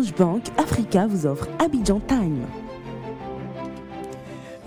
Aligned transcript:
Orange 0.00 0.14
Bank 0.14 0.44
Africa 0.56 1.06
vous 1.06 1.26
offre 1.26 1.46
Abidjan 1.58 2.00
Time. 2.00 2.46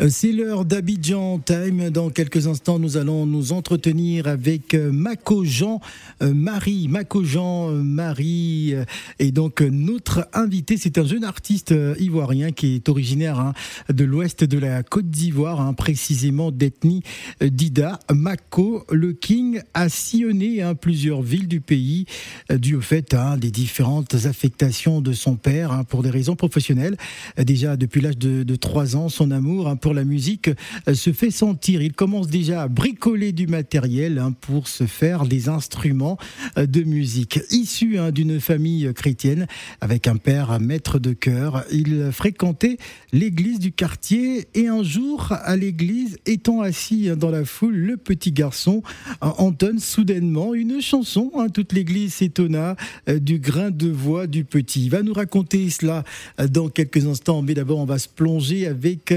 Euh, 0.03 0.07
c'est 0.09 0.31
l'heure 0.31 0.65
d'Abidjan 0.65 1.39
Time. 1.39 1.89
Dans 1.89 2.09
quelques 2.09 2.47
instants, 2.47 2.79
nous 2.79 2.97
allons 2.97 3.25
nous 3.25 3.53
entretenir 3.53 4.27
avec 4.27 4.73
euh, 4.73 4.91
Mako 4.91 5.45
Jean 5.45 5.81
euh, 6.21 6.33
Marie. 6.33 6.87
Mako 6.87 7.23
Jean 7.23 7.69
Marie 7.71 8.75
et 9.19 9.31
donc 9.31 9.61
notre 9.61 10.27
invité. 10.33 10.77
C'est 10.77 10.97
un 10.97 11.05
jeune 11.05 11.23
artiste 11.23 11.73
ivoirien 11.99 12.51
qui 12.51 12.75
est 12.75 12.89
originaire 12.89 13.39
hein, 13.39 13.53
de 13.89 14.03
l'ouest 14.03 14.43
de 14.43 14.57
la 14.57 14.83
Côte 14.83 15.09
d'Ivoire, 15.09 15.61
hein, 15.61 15.73
précisément 15.73 16.51
d'ethnie 16.51 17.03
Dida. 17.41 17.99
Mako, 18.11 18.85
le 18.91 19.13
King, 19.13 19.61
a 19.73 19.89
sillonné 19.89 20.61
hein, 20.61 20.75
plusieurs 20.75 21.21
villes 21.21 21.47
du 21.47 21.61
pays 21.61 22.05
dû 22.49 22.75
au 22.75 22.81
fait 22.81 23.15
des 23.37 23.51
différentes 23.51 24.15
affectations 24.25 25.01
de 25.01 25.13
son 25.13 25.35
père 25.35 25.83
pour 25.87 26.03
des 26.03 26.09
raisons 26.09 26.35
professionnelles. 26.35 26.97
Déjà 27.37 27.77
depuis 27.77 28.01
l'âge 28.01 28.17
de, 28.17 28.43
de 28.43 28.55
3 28.55 28.95
ans, 28.95 29.09
son 29.09 29.31
amour 29.31 29.75
pour 29.79 29.92
la 29.93 30.03
musique 30.03 30.49
euh, 30.87 30.93
se 30.93 31.11
fait 31.11 31.31
sentir. 31.31 31.81
Il 31.81 31.93
commence 31.93 32.27
déjà 32.27 32.63
à 32.63 32.67
bricoler 32.67 33.31
du 33.31 33.47
matériel 33.47 34.19
hein, 34.19 34.33
pour 34.41 34.67
se 34.67 34.85
faire 34.85 35.25
des 35.25 35.49
instruments 35.49 36.17
euh, 36.57 36.65
de 36.65 36.83
musique. 36.83 37.39
Issu 37.51 37.97
hein, 37.97 38.11
d'une 38.11 38.39
famille 38.39 38.91
chrétienne 38.93 39.47
avec 39.81 40.07
un 40.07 40.17
père 40.17 40.59
maître 40.59 40.99
de 40.99 41.13
chœur, 41.13 41.63
il 41.71 42.09
fréquentait 42.11 42.77
l'église 43.11 43.59
du 43.59 43.71
quartier 43.71 44.47
et 44.53 44.67
un 44.67 44.83
jour 44.83 45.31
à 45.31 45.55
l'église, 45.55 46.17
étant 46.25 46.61
assis 46.61 47.09
dans 47.15 47.29
la 47.29 47.45
foule, 47.45 47.75
le 47.75 47.97
petit 47.97 48.31
garçon 48.31 48.83
euh, 49.23 49.27
entonne 49.37 49.79
soudainement 49.79 50.53
une 50.53 50.81
chanson. 50.81 51.31
Hein. 51.35 51.49
Toute 51.49 51.73
l'église 51.73 52.15
s'étonna 52.15 52.75
du 53.07 53.39
grain 53.39 53.71
de 53.71 53.89
voix 53.89 54.27
du 54.27 54.43
petit. 54.43 54.85
Il 54.85 54.89
va 54.89 55.01
nous 55.01 55.13
raconter 55.13 55.69
cela 55.69 56.03
dans 56.49 56.69
quelques 56.69 57.05
instants, 57.05 57.41
mais 57.41 57.53
d'abord 57.53 57.79
on 57.79 57.85
va 57.85 57.97
se 57.97 58.07
plonger 58.07 58.67
avec 58.67 59.13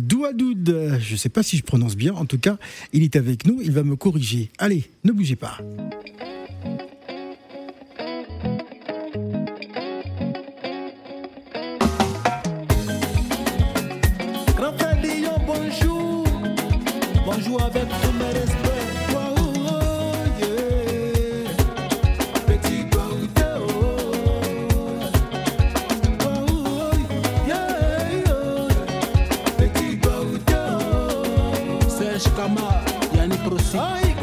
Douadoud. 0.00 0.98
Je 1.00 1.12
ne 1.12 1.18
sais 1.18 1.28
pas 1.28 1.42
si 1.42 1.56
je 1.56 1.62
prononce 1.62 1.96
bien, 1.96 2.14
en 2.14 2.24
tout 2.24 2.38
cas, 2.38 2.58
il 2.92 3.02
est 3.02 3.16
avec 3.16 3.46
nous, 3.46 3.60
il 3.62 3.72
va 3.72 3.82
me 3.82 3.96
corriger. 3.96 4.50
Allez, 4.58 4.84
ne 5.04 5.12
bougez 5.12 5.36
pas. 5.36 5.58
Ai, 33.76 34.14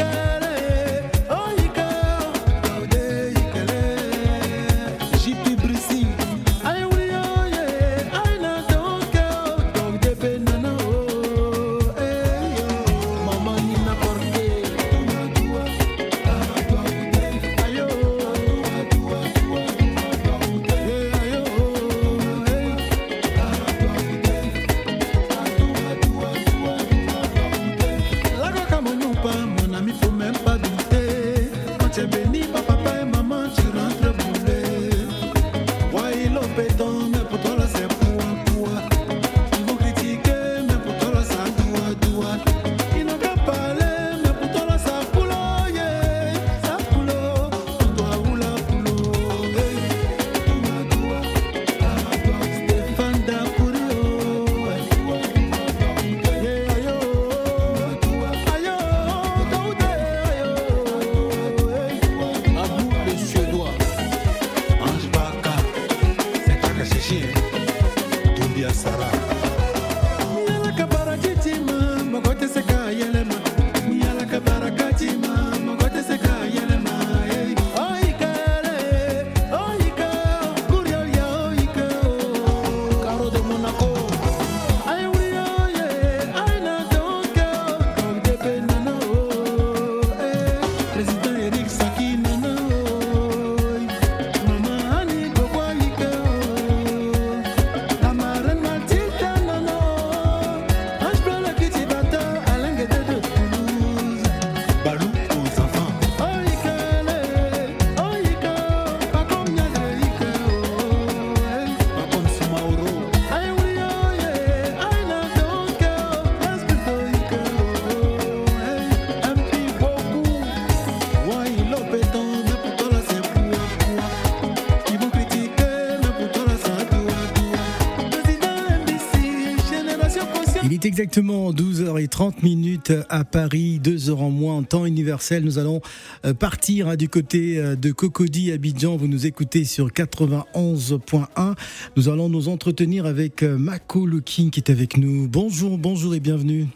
exactement 131.12 131.52
12h30 131.52 132.42
minutes 132.42 132.94
à 133.10 133.26
Paris, 133.26 133.80
2 133.80 134.10
heures 134.10 134.22
en 134.22 134.30
moins 134.30 134.56
en 134.56 134.64
temps 134.64 134.86
universel. 134.86 135.44
Nous 135.44 135.58
allons 135.60 135.82
euh, 136.26 136.34
partir 136.34 136.88
hein, 136.88 136.96
du 136.96 137.10
côté 137.10 137.60
euh, 137.60 137.76
de 137.76 137.92
Cocody, 137.92 138.54
Abidjan. 138.54 138.96
Vous 138.96 139.10
nous 139.10 139.26
écoutez 139.26 139.66
sur 139.66 139.90
91.1. 139.90 141.56
Nous 141.98 142.08
allons 142.08 142.30
nous 142.30 142.48
entretenir 142.48 143.06
avec 143.06 143.44
euh, 143.44 143.58
Mako 143.58 144.06
Looking 144.06 144.52
qui 144.52 144.62
est 144.62 144.72
avec 144.72 144.96
nous. 144.96 145.28
Bonjour, 145.28 145.78
bonjour 145.78 146.16
et 146.16 146.22
bienvenue. 146.22 146.68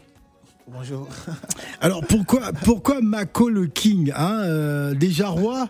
Bonjour. 0.67 1.07
Alors 1.79 2.05
pourquoi, 2.05 2.51
pourquoi 2.51 2.99
Mako 2.99 3.47
le 3.47 3.67
King 3.67 4.11
hein, 4.17 4.91
Déjà 4.95 5.29
roi? 5.29 5.69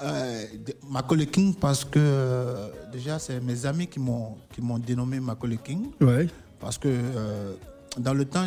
Euh, 0.00 0.44
Mako 0.88 1.16
le 1.16 1.24
King 1.24 1.56
parce 1.56 1.84
que 1.84 2.70
déjà 2.92 3.18
c'est 3.18 3.40
mes 3.40 3.66
amis 3.66 3.88
qui 3.88 3.98
m'ont 3.98 4.36
qui 4.54 4.60
m'ont 4.60 4.78
dénommé 4.78 5.18
Mako 5.18 5.48
le 5.48 5.56
King. 5.56 5.86
Ouais. 6.00 6.28
Parce 6.60 6.78
que 6.78 6.88
euh, 6.88 7.54
dans 7.98 8.14
le 8.14 8.24
temps, 8.24 8.46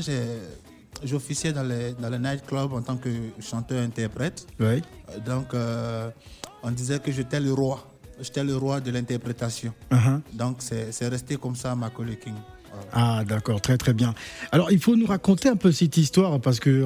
j'officiais 1.04 1.54
dans 1.54 1.64
les, 1.64 1.94
dans 1.94 2.10
les 2.10 2.20
nightclubs 2.20 2.74
en 2.74 2.82
tant 2.82 2.98
que 2.98 3.10
chanteur-interprète. 3.40 4.48
Oui. 4.60 4.66
Euh, 5.10 5.20
donc, 5.26 5.54
euh, 5.54 6.10
on 6.64 6.72
disait 6.72 7.00
que 7.00 7.12
j'étais 7.12 7.40
le 7.40 7.54
roi. 7.54 7.88
J'étais 8.20 8.44
le 8.44 8.56
roi 8.56 8.80
de 8.80 8.92
l'interprétation. 8.92 9.74
Uh-huh. 9.92 10.22
Donc, 10.34 10.58
c'est 10.62 11.08
resté 11.08 11.38
comme 11.38 11.56
ça, 11.56 11.76
ma 11.76 11.90
King. 11.90 12.36
Ah 12.94 13.24
d'accord, 13.28 13.62
très 13.62 13.78
très 13.78 13.94
bien. 13.94 14.14
Alors 14.52 14.72
il 14.72 14.80
faut 14.80 14.96
nous 14.96 15.06
raconter 15.06 15.50
un 15.50 15.56
peu 15.56 15.72
cette 15.72 15.98
histoire 15.98 16.40
parce 16.42 16.60
que 16.60 16.84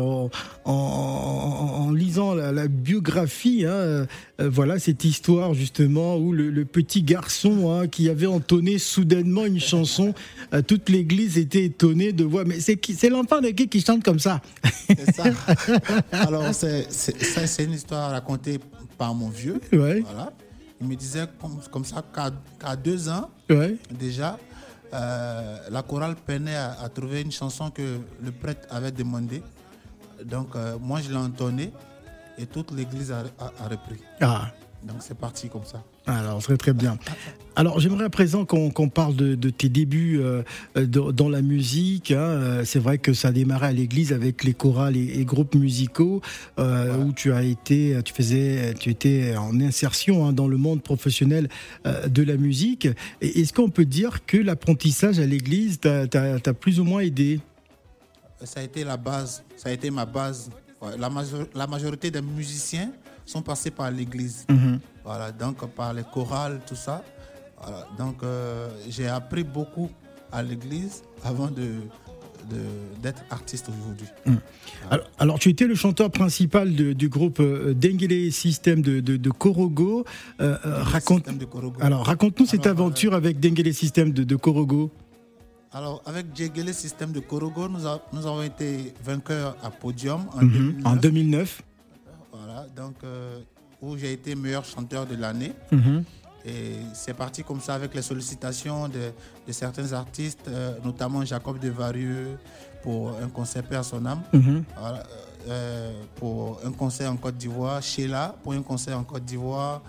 en, 0.66 1.92
lisant 1.92 2.34
la, 2.36 2.68
biographie, 2.68 3.66
hein, 3.66 3.72
euh, 3.72 4.06
voilà 4.40 4.80
cette 4.80 5.04
histoire 5.04 5.54
justement 5.54 6.18
où 6.18 6.32
le, 6.32 6.66
petit 6.66 7.04
garçon 7.04 7.72
hein, 7.72 7.88
qui 7.88 8.10
avait 8.10 8.26
entonné 8.26 8.78
soudainement 8.78 9.46
une 9.46 9.60
chanson, 9.60 10.14
euh, 10.54 10.62
toute 10.62 10.90
l'église 10.90 11.38
était 11.38 11.66
étonnée 11.66 12.12
de 12.12 12.24
voir. 12.24 12.46
Mais 12.46 12.60
c'est 12.60 12.80
c'est 12.94 13.10
l'enfant 13.10 13.42
de 13.42 13.50
qui 13.50 13.68
qui 13.68 13.82
chante 13.82 14.04
comme 14.04 14.20
ça? 14.20 14.42
C'est 14.88 15.16
ça. 15.16 15.24
Alors 16.12 16.54
c'est 16.54 17.64
une 17.64 17.74
histoire 17.74 18.12
racontée 18.12 18.60
par 18.98 19.14
mon 19.16 19.30
vieux. 19.30 19.60
Ouais. 19.72 20.02
Voilà 20.02 20.34
il 20.82 20.88
me 20.88 20.96
disait 20.96 21.26
comme, 21.40 21.60
comme 21.72 21.86
ça 21.86 22.04
qu'à 22.14 22.76
deux 22.76 23.10
ans, 23.10 23.30
Ouais. 23.50 23.76
déjà, 23.92 24.38
euh, 24.94 25.58
la 25.70 25.82
chorale 25.84 26.16
peinait 26.16 26.56
à, 26.56 26.90
trouver 26.94 27.22
une 27.22 27.32
chanson 27.32 27.72
que 27.72 28.00
le 28.22 28.32
prêtre 28.32 28.68
avait 28.70 28.92
demandé. 28.92 29.42
Donc, 30.24 30.56
euh, 30.56 30.78
moi, 30.80 31.02
je 31.02 31.10
l'ai 31.10 31.18
entonnée 31.18 31.72
et 32.38 32.46
toute 32.46 32.72
l'église 32.72 33.12
a 33.12 33.24
repris. 33.70 34.02
Ah. 34.22 34.52
Donc, 34.88 34.98
c'est 35.00 35.18
parti 35.18 35.50
comme 35.50 35.66
ça. 35.66 35.84
Alors, 36.06 36.42
très 36.44 36.58
très 36.58 36.74
bien. 36.74 37.00
Alors, 37.56 37.80
j'aimerais 37.80 38.06
à 38.06 38.10
présent 38.10 38.46
qu'on 38.46 38.90
parle 38.90 39.16
de, 39.16 39.34
de 39.34 39.50
tes 39.50 39.68
débuts 39.68 40.20
euh, 40.20 40.44
euh, 40.78 40.86
dans, 40.86 41.28
la 41.30 41.42
musique. 41.42 42.12
hein. 42.12 42.18
Euh, 42.20 42.66
C'est 42.66 42.78
vrai 42.78 43.00
que 43.00 43.14
ça 43.14 43.30
a 43.30 43.32
démarré 43.32 43.66
à 43.68 43.72
l'église 43.72 44.14
avec 44.14 44.44
les 44.44 44.54
chorales 44.54 44.96
et, 44.96 45.20
et 45.20 45.26
groupes 45.26 45.56
musicaux 45.56 46.22
euh, 46.60 46.96
où 46.98 47.14
tu 47.14 47.32
as 47.34 47.42
été, 47.42 48.00
tu 48.06 48.14
faisais, 48.14 48.76
tu 48.76 48.92
étais 48.92 49.36
en 49.36 49.60
insertion 49.60 50.28
hein, 50.28 50.34
dans 50.34 50.48
le 50.48 50.58
monde 50.58 50.84
professionnel 50.84 51.50
euh, 51.88 52.08
de 52.08 52.22
la 52.22 52.38
musique. 52.38 52.88
Est-ce 53.22 53.54
qu'on 53.54 53.70
peut 53.70 53.86
dire 53.86 54.24
que 54.28 54.38
l'apprentissage 54.38 55.18
à 55.20 55.26
l'église 55.26 55.80
t'a 55.80 56.54
plus 56.54 56.80
ou 56.80 56.84
moins 56.84 57.00
aidé? 57.02 57.40
Ça 58.44 58.60
a 58.60 58.64
été 58.64 58.84
la 58.84 58.98
base, 58.98 59.44
ça 59.58 59.70
a 59.70 59.72
été 59.72 59.90
ma 59.90 60.06
base. 60.06 60.52
Ouais, 60.82 60.98
La, 61.00 61.10
major- 61.10 61.48
la 61.56 61.66
majorité 61.66 62.12
des 62.12 62.22
musiciens 62.22 62.92
sont 63.26 63.42
passés 63.42 63.72
par 63.72 63.90
l'église. 63.92 64.46
Voilà, 65.04 65.32
donc 65.32 65.66
par 65.72 65.94
les 65.94 66.04
chorales, 66.14 66.62
tout 66.68 66.76
ça. 66.76 67.04
Voilà, 67.62 67.88
donc 67.98 68.18
euh, 68.24 68.70
j'ai 68.90 69.08
appris 69.08 69.44
beaucoup 69.44 69.90
à 70.32 70.42
l'église 70.44 71.04
avant 71.24 71.50
de 71.50 71.66
d'être 73.02 73.24
artiste 73.32 73.70
aujourd'hui. 73.70 74.06
Alors, 74.92 75.08
alors, 75.18 75.40
tu 75.40 75.50
étais 75.50 75.66
le 75.66 75.74
chanteur 75.74 76.12
principal 76.12 76.76
de- 76.76 76.94
du 76.94 77.10
groupe 77.10 77.40
euh, 77.40 77.74
Dengele 77.74 78.32
System 78.32 78.84
de, 78.84 79.00
de, 79.00 79.18
de 79.18 79.30
Korogo. 79.32 80.06
Euh, 80.40 80.56
euh, 80.64 80.84
raconte, 80.84 81.22
Système 81.26 81.40
de 81.40 81.46
Korogo. 81.46 81.78
alors, 81.82 82.06
raconte-nous 82.06 82.46
cette 82.46 82.68
euh, 82.68 82.70
aventure 82.70 83.16
avec 83.16 83.40
Dengele 83.40 83.74
System 83.74 84.12
de, 84.12 84.36
Korogo. 84.36 84.92
Alors, 85.72 86.04
avec 86.06 86.28
Djegele 86.36 86.72
Système 86.72 87.12
de 87.12 87.20
Korogo, 87.20 87.68
nous, 87.68 87.88
a- 87.88 88.00
nous 88.14 88.28
avons 88.28 88.44
été 88.44 88.94
vainqueurs 89.04 89.58
à 89.64 89.72
Podium 89.72 90.26
en, 90.36 90.44
Mhm. 90.44 90.52
2009. 90.52 90.86
En 90.86 90.96
2009. 90.98 91.62
Voilà, 92.56 92.68
donc 92.76 92.96
euh, 93.04 93.40
où 93.82 93.98
j'ai 93.98 94.14
été 94.14 94.34
meilleur 94.36 94.64
chanteur 94.66 95.06
de 95.06 95.16
l'année. 95.16 95.52
Mhm. 95.72 96.04
Et 96.48 96.76
c'est 96.94 97.16
parti 97.16 97.44
comme 97.44 97.60
ça 97.60 97.74
avec 97.74 97.94
les 97.96 98.04
sollicitations 98.04 98.88
de, 98.88 99.12
de 99.48 99.52
certains 99.52 99.92
artistes, 99.94 100.48
euh, 100.48 100.74
notamment 100.84 101.26
Jacob 101.26 101.60
de 101.60 101.70
Varieux 101.70 102.38
pour 102.84 103.18
un 103.22 103.28
concert 103.30 103.64
Père 103.64 103.84
son 103.84 104.06
âme, 104.06 104.22
Mhm. 104.32 104.64
Voilà, 104.80 105.04
euh, 105.50 105.92
pour 106.16 106.60
un 106.64 106.72
concert 106.72 107.12
en 107.12 107.18
Côte 107.18 107.36
d'Ivoire, 107.38 107.82
Sheila 107.82 108.36
pour 108.44 108.54
un 108.54 108.62
concert 108.62 108.98
en 108.98 109.04
Côte 109.04 109.26
d'Ivoire. 109.26 109.82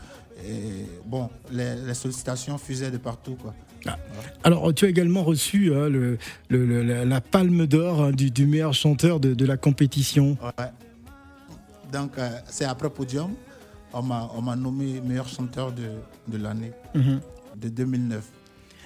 Et 0.45 0.87
bon, 1.07 1.31
les, 1.51 1.77
les 1.77 1.95
sollicitations 1.95 2.59
fusaient 2.59 2.91
de 2.91 2.99
partout. 2.99 3.37
Quoi. 3.41 3.55
Alors, 4.45 4.75
tu 4.75 4.85
as 4.85 4.89
également 4.89 5.23
reçu 5.25 5.73
hein, 5.75 5.89
le, 5.89 6.19
le- 6.49 6.67
le- 6.67 6.83
la, 6.83 7.05
la 7.05 7.21
palme 7.21 7.67
d'or 7.67 8.03
hein, 8.03 8.11
du, 8.13 8.31
du 8.31 8.47
meilleur 8.47 8.75
chanteur 8.75 9.21
de, 9.21 9.33
de 9.35 9.47
la 9.47 9.57
compétition. 9.57 10.37
Ouais. 10.59 10.67
Donc, 11.93 12.19
euh, 12.19 12.29
c'est 12.49 12.65
après 12.65 12.91
Podium, 12.91 13.33
on 13.93 14.03
m'a 14.03 14.57
nommé 14.57 15.01
meilleur 15.01 15.29
chanteur 15.29 15.73
de, 15.73 15.89
de 16.29 16.37
l'année, 16.39 16.73
Mhm. 16.95 17.21
de 17.57 17.69
2009. 17.69 18.25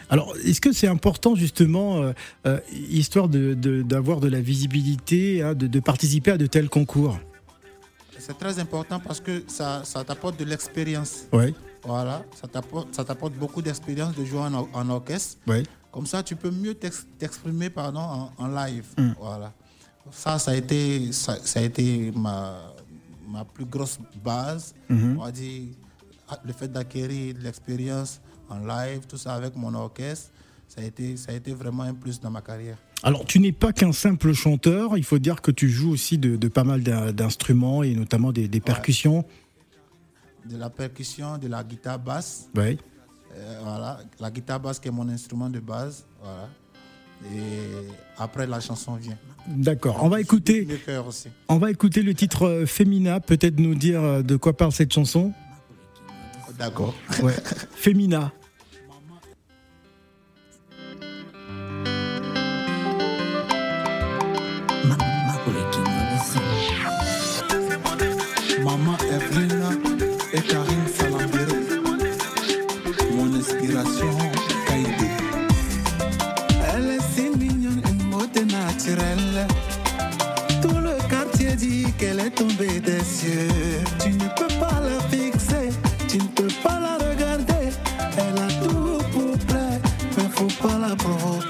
Alors, 0.08 0.34
est-ce 0.44 0.60
que 0.60 0.72
c'est 0.72 0.88
important 0.88 1.34
justement, 1.36 1.98
euh, 2.02 2.12
euh, 2.46 2.58
histoire 2.72 3.28
de- 3.28 3.54
de- 3.54 3.82
d'avoir 3.82 4.18
de, 4.20 4.28
la 4.28 4.40
visibilité, 4.40 5.42
hein, 5.42 5.54
de, 5.54 5.66
de 5.68 5.80
participer 5.80 6.32
à 6.32 6.36
de 6.38 6.46
tels 6.46 6.68
concours? 6.68 7.18
C'est 8.18 8.36
très 8.36 8.58
important 8.58 9.00
parce 9.00 9.20
que 9.20 9.42
ça, 9.46 9.82
ça 9.84 10.04
t'apporte 10.04 10.38
de 10.38 10.44
l'expérience. 10.44 11.24
Oui, 11.32 11.54
Voilà, 11.84 12.22
ça 12.38 12.46
t'apporte, 13.02 13.32
beaucoup 13.34 13.62
d'expérience 13.62 14.14
de 14.14 14.24
jouer 14.24 14.40
en, 14.40 14.68
en 14.72 14.88
orchestre. 14.90 15.38
oui. 15.46 15.62
Comme 15.92 16.06
ça, 16.06 16.22
tu 16.22 16.36
peux 16.36 16.50
mieux 16.52 16.74
t'ex- 16.74 17.04
t'exprimer 17.18 17.68
pardon, 17.70 17.98
en, 18.00 18.32
en 18.38 18.46
live. 18.46 18.84
Mm. 18.96 19.10
Voilà. 19.18 19.52
Ça, 20.12 20.38
ça 20.38 20.52
a 20.52 20.54
été, 20.54 21.10
ça, 21.12 21.36
ça 21.42 21.58
a 21.58 21.62
été 21.64 22.12
ma, 22.14 22.72
ma 23.30 23.44
plus 23.44 23.64
grosse 23.64 23.98
base. 24.22 24.74
On 24.90 25.18
ah, 26.32 26.38
le 26.44 26.52
fait 26.52 26.68
d'acquérir 26.68 27.34
de 27.34 27.40
l'expérience 27.40 28.20
en 28.48 28.58
live, 28.64 29.00
tout 29.08 29.16
ça 29.16 29.34
avec 29.34 29.56
mon 29.56 29.74
orchestre, 29.74 30.30
ça 30.68 30.80
a 30.80 30.84
été, 30.84 31.16
ça 31.16 31.32
a 31.32 31.34
été 31.34 31.52
vraiment 31.52 31.82
un 31.82 31.94
plus 31.94 32.20
dans 32.20 32.30
ma 32.30 32.40
carrière. 32.40 32.78
Alors, 33.02 33.24
tu 33.24 33.40
n'es 33.40 33.50
pas 33.52 33.72
qu'un 33.72 33.92
simple 33.92 34.32
chanteur, 34.32 34.96
il 34.96 35.04
faut 35.04 35.18
dire 35.18 35.40
que 35.42 35.50
tu 35.50 35.68
joues 35.68 35.90
aussi 35.90 36.18
de, 36.18 36.36
de 36.36 36.48
pas 36.48 36.64
mal 36.64 36.82
d'in- 36.82 37.12
d'instruments 37.12 37.82
et 37.82 37.94
notamment 37.94 38.30
des, 38.30 38.46
des 38.46 38.60
percussions. 38.60 39.24
De 40.48 40.56
la 40.56 40.70
percussion, 40.70 41.38
de 41.38 41.48
la 41.48 41.64
guitare 41.64 41.98
basse, 41.98 42.48
Oui. 42.56 42.78
Euh, 43.36 43.60
voilà, 43.62 44.00
la 44.18 44.30
guitare 44.30 44.58
basse 44.60 44.78
qui 44.80 44.88
est 44.88 44.92
mon 44.92 45.08
instrument 45.08 45.48
de 45.48 45.60
base. 45.60 46.04
Voilà. 46.20 46.48
Et 47.26 47.88
après, 48.18 48.46
la 48.46 48.60
chanson 48.60 48.94
vient. 48.94 49.16
D'accord. 49.46 50.00
On 50.02 50.08
va 50.08 50.20
écouter, 50.20 50.64
Le 50.64 50.76
cœur 50.76 51.06
aussi. 51.06 51.28
on 51.48 51.58
va 51.58 51.70
écouter 51.70 52.02
le 52.02 52.14
titre 52.14 52.46
euh, 52.46 52.66
Femina. 52.66 53.20
Peut-être 53.20 53.58
nous 53.58 53.74
dire 53.74 54.02
euh, 54.02 54.22
de 54.22 54.36
quoi 54.36 54.56
parle 54.56 54.72
cette 54.72 54.92
chanson. 54.92 55.32
D'accord. 56.58 56.94
Ouais. 57.22 57.34
Femina. 57.74 58.32
Faut 91.02 91.49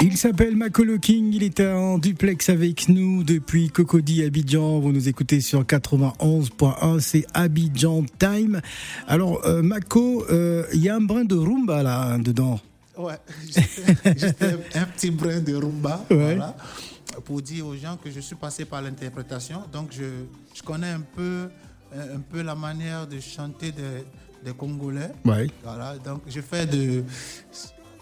Il 0.00 0.18
s'appelle 0.18 0.54
Makolo 0.54 0.98
King, 0.98 1.32
il 1.34 1.42
est 1.42 1.60
en 1.60 1.98
duplex 1.98 2.48
avec 2.48 2.88
nous 2.88 3.24
depuis 3.24 3.68
Cocody 3.68 4.22
Abidjan. 4.22 4.78
Vous 4.78 4.92
nous 4.92 5.08
écoutez 5.08 5.40
sur 5.40 5.64
91.1, 5.64 7.00
c'est 7.00 7.26
Abidjan 7.34 8.04
Time. 8.18 8.60
Alors, 9.08 9.44
euh, 9.44 9.62
Mako, 9.62 10.24
euh, 10.30 10.64
il 10.72 10.82
y 10.82 10.88
a 10.88 10.96
un 10.96 11.00
brin 11.00 11.24
de 11.24 11.34
rumba 11.34 11.82
là 11.82 12.02
hein, 12.02 12.18
dedans. 12.18 12.60
Ouais, 12.96 13.16
juste 14.16 14.42
un, 14.42 14.80
un 14.80 14.84
petit 14.84 15.10
brin 15.10 15.40
de 15.40 15.54
rumba. 15.54 16.04
Ouais. 16.10 16.36
Voilà, 16.36 16.56
pour 17.24 17.42
dire 17.42 17.66
aux 17.66 17.76
gens 17.76 17.96
que 17.96 18.10
je 18.10 18.20
suis 18.20 18.36
passé 18.36 18.64
par 18.64 18.82
l'interprétation. 18.82 19.62
Donc, 19.72 19.88
je, 19.92 20.04
je 20.54 20.62
connais 20.62 20.90
un 20.90 21.02
peu, 21.02 21.48
un 21.92 22.20
peu 22.20 22.42
la 22.42 22.54
manière 22.54 23.06
de 23.06 23.18
chanter 23.20 23.72
des, 23.72 24.04
des 24.44 24.52
Congolais. 24.52 25.10
Ouais. 25.24 25.46
Voilà, 25.62 25.96
donc 26.04 26.20
je 26.28 26.40
fais 26.40 26.66
de. 26.66 27.02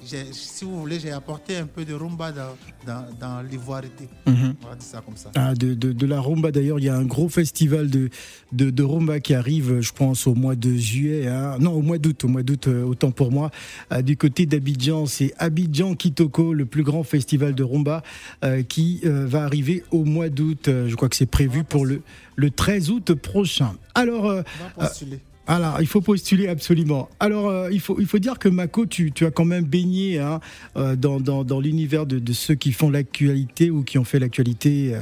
Si 0.04 0.64
vous 0.64 0.80
voulez, 0.80 0.98
j'ai 0.98 1.12
apporté 1.12 1.56
un 1.58 1.66
peu 1.66 1.84
de 1.84 1.94
rumba 1.94 2.32
dans, 2.32 2.56
dans, 2.84 3.04
dans 3.20 3.40
l'ivoirité. 3.40 4.08
Mhm. 4.26 4.54
On 4.64 4.66
va 4.68 4.74
dire 4.74 4.82
ça 4.82 5.00
comme 5.00 5.16
ça. 5.16 5.30
Ah, 5.36 5.54
de, 5.54 5.74
de, 5.74 5.92
de 5.92 6.06
la 6.06 6.20
rumba 6.20 6.50
d'ailleurs, 6.50 6.80
il 6.80 6.86
y 6.86 6.88
a 6.88 6.96
un 6.96 7.04
gros 7.04 7.28
festival 7.28 7.88
de, 7.88 8.10
de, 8.50 8.70
de 8.70 8.82
rumba 8.82 9.20
qui 9.20 9.32
arrive, 9.32 9.78
je 9.80 9.92
pense, 9.92 10.26
au 10.26 10.34
mois 10.34 10.56
de 10.56 10.74
juillet. 10.74 11.28
hein. 11.28 11.56
Non, 11.60 11.74
au 11.74 11.82
mois 11.82 11.98
d'août, 11.98 12.24
au 12.24 12.28
mois 12.28 12.42
d'août, 12.42 12.66
euh, 12.66 12.82
autant 12.82 13.12
pour 13.12 13.30
moi. 13.30 13.52
Euh, 13.92 14.02
du 14.02 14.16
côté 14.16 14.44
d'Abidjan, 14.44 15.06
c'est 15.06 15.34
Abidjan 15.38 15.94
Kitoko, 15.94 16.52
le 16.52 16.66
plus 16.66 16.82
grand 16.82 17.04
festival 17.04 17.54
de 17.54 17.62
rumba 17.62 18.02
euh, 18.42 18.64
qui 18.64 19.02
euh, 19.04 19.24
va 19.28 19.44
arriver 19.44 19.84
au 19.92 20.02
mois 20.04 20.30
d'août. 20.30 20.62
Je 20.66 20.94
crois 20.96 21.10
que 21.10 21.16
c'est 21.16 21.26
prévu 21.26 21.62
pour 21.62 21.86
le, 21.86 22.02
le 22.34 22.50
13 22.50 22.90
août 22.90 23.14
prochain. 23.14 23.74
Alors, 23.94 24.24
On 24.24 24.32
va 24.32 24.44
postuler. 24.88 25.20
Alors, 25.48 25.80
il 25.80 25.88
faut 25.88 26.00
postuler 26.00 26.46
absolument. 26.46 27.08
Alors, 27.18 27.48
euh, 27.48 27.68
il, 27.72 27.80
faut, 27.80 27.96
dire 28.18 28.38
que 28.38 28.48
Mako, 28.48 28.86
tu, 28.86 29.12
as 29.22 29.30
quand 29.32 29.44
même 29.44 29.64
baigné 29.64 30.20
hein, 30.20 30.38
euh, 30.76 30.94
dans, 30.94 31.60
l'univers 31.60 32.06
de, 32.06 32.32
ceux 32.32 32.54
qui 32.54 32.70
font 32.70 32.90
l'actualité 32.90 33.70
ou 33.70 33.82
qui 33.82 33.98
ont 33.98 34.04
fait 34.04 34.20
l'actualité 34.20 34.94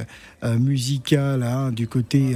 euh, 0.43 0.57
musicale 0.57 1.43
hein, 1.43 1.71
du 1.71 1.87
côté 1.87 2.35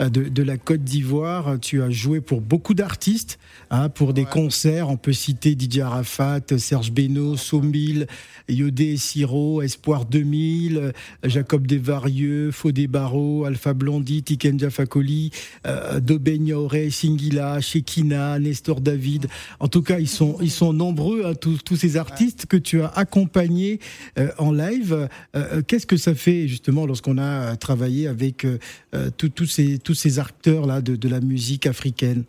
de, 0.00 0.28
de 0.28 0.42
la 0.42 0.56
Côte 0.56 0.82
d'Ivoire. 0.82 1.58
Tu 1.60 1.82
as 1.82 1.90
joué 1.90 2.20
pour 2.20 2.40
beaucoup 2.40 2.74
d'artistes, 2.74 3.38
hein, 3.70 3.88
pour 3.88 4.12
des 4.12 4.22
Ouais. 4.22 4.30
concerts. 4.30 4.88
On 4.90 4.96
peut 4.96 5.12
citer 5.12 5.54
Didier 5.54 5.82
Arafat, 5.82 6.40
Serge 6.58 6.90
Beno, 6.92 7.36
Sombil, 7.36 8.06
Yodé 8.48 8.96
Siro, 8.96 9.62
Espoir 9.62 10.04
2000, 10.04 10.76
euh, 10.78 10.92
Jacob 11.24 11.66
Desvarieux, 11.66 12.50
Fodé 12.50 12.86
Barreau, 12.86 13.44
Alpha 13.44 13.72
Blondie, 13.74 14.22
Tiken 14.22 14.58
Fakoli, 14.70 15.30
euh, 15.66 16.00
Dobegnaoré, 16.00 16.90
Singila, 16.90 17.60
Shekina, 17.60 18.38
Nestor 18.38 18.80
David. 18.80 19.26
En 19.60 19.68
tout 19.68 19.82
cas, 19.82 19.98
ils 19.98 20.08
sont, 20.08 20.36
ils 20.40 20.50
sont 20.50 20.72
nombreux, 20.72 21.22
hein, 21.24 21.34
tous, 21.34 21.58
tous 21.64 21.76
ces 21.76 21.96
artistes 21.96 22.46
que 22.46 22.56
tu 22.56 22.80
as 22.82 22.88
accompagnés 22.88 23.78
euh, 24.18 24.28
en 24.38 24.52
live. 24.52 24.92
Euh, 24.92 25.08
euh, 25.36 25.62
Qu'est-ce 25.66 25.86
que 25.86 25.96
ça 25.96 26.14
fait 26.14 26.48
justement 26.48 26.86
lorsqu'on 26.86 27.18
a 27.18 27.22
euh, 27.52 27.54
travaillé 27.56 28.06
avec 28.08 28.44
euh, 28.44 28.58
euh, 28.94 29.10
tous- 29.16 29.58
tous 29.94 30.00
ces, 30.00 30.18
acteurs-là 30.18 30.80
de, 30.80 30.96
de 30.96 31.08
la 31.08 31.20
musique 31.20 31.66
africaine 31.66 32.24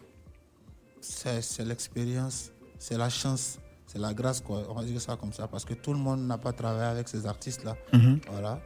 C'est 1.02 1.42
c'est 1.42 1.66
l'expérience, 1.66 2.52
c'est 2.78 2.98
la 2.98 3.10
chance, 3.10 3.58
c'est 3.88 3.98
la 4.00 4.14
grâce, 4.14 4.40
quoi. 4.42 4.64
On 4.70 4.74
va 4.76 4.84
dire 4.84 5.02
ça 5.02 5.16
comme 5.20 5.34
ça, 5.34 5.48
parce 5.48 5.66
que 5.66 5.74
tout 5.74 5.92
le 5.94 6.00
monde 6.00 6.22
n'a 6.28 6.38
pas 6.38 6.54
travaillé 6.54 6.90
avec 6.96 7.08
ces 7.08 7.26
artistes-là. 7.26 7.76
Mhm. 7.94 8.20
Voilà. 8.32 8.60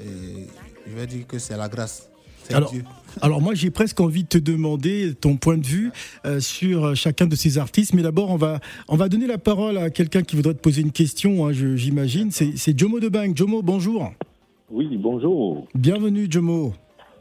Et 0.00 0.46
je 0.86 0.94
vais 0.94 1.06
dire 1.06 1.26
que 1.26 1.38
c'est 1.38 1.56
la 1.56 1.68
grâce. 1.68 2.08
C'est 2.44 2.54
Alors, 2.54 2.70
Dieu. 2.70 2.84
Alors 3.20 3.40
moi 3.42 3.52
j'ai 3.54 3.70
presque 3.70 4.00
envie 4.00 4.22
de 4.22 4.28
te 4.28 4.38
demander 4.38 5.12
ton 5.20 5.36
point 5.36 5.58
de 5.58 5.66
vue 5.66 5.90
euh, 6.24 6.40
sur 6.40 6.76
euh, 6.86 6.94
chacun 6.94 7.26
de 7.26 7.36
ces 7.36 7.58
artistes, 7.58 7.92
mais 7.94 8.02
d'abord 8.02 8.30
on 8.30 8.36
va 8.38 8.60
on 8.88 8.96
va 8.96 9.08
donner 9.10 9.26
la 9.26 9.36
parole 9.38 9.76
à 9.76 9.90
quelqu'un 9.90 10.22
qui 10.22 10.36
voudrait 10.36 10.54
te 10.54 10.60
poser 10.60 10.80
une 10.80 10.92
question, 10.92 11.46
hein, 11.46 11.52
je- 11.52 11.76
j'imagine. 11.76 12.30
C'est 12.30 12.56
c'est 12.56 12.78
Jomo 12.78 12.98
de 13.00 13.08
Bang. 13.10 13.36
Jomo, 13.36 13.60
bonjour. 13.60 14.10
Oui, 14.70 14.96
bonjour. 14.96 15.66
Bienvenue 15.74 16.26
Jomo. 16.30 16.72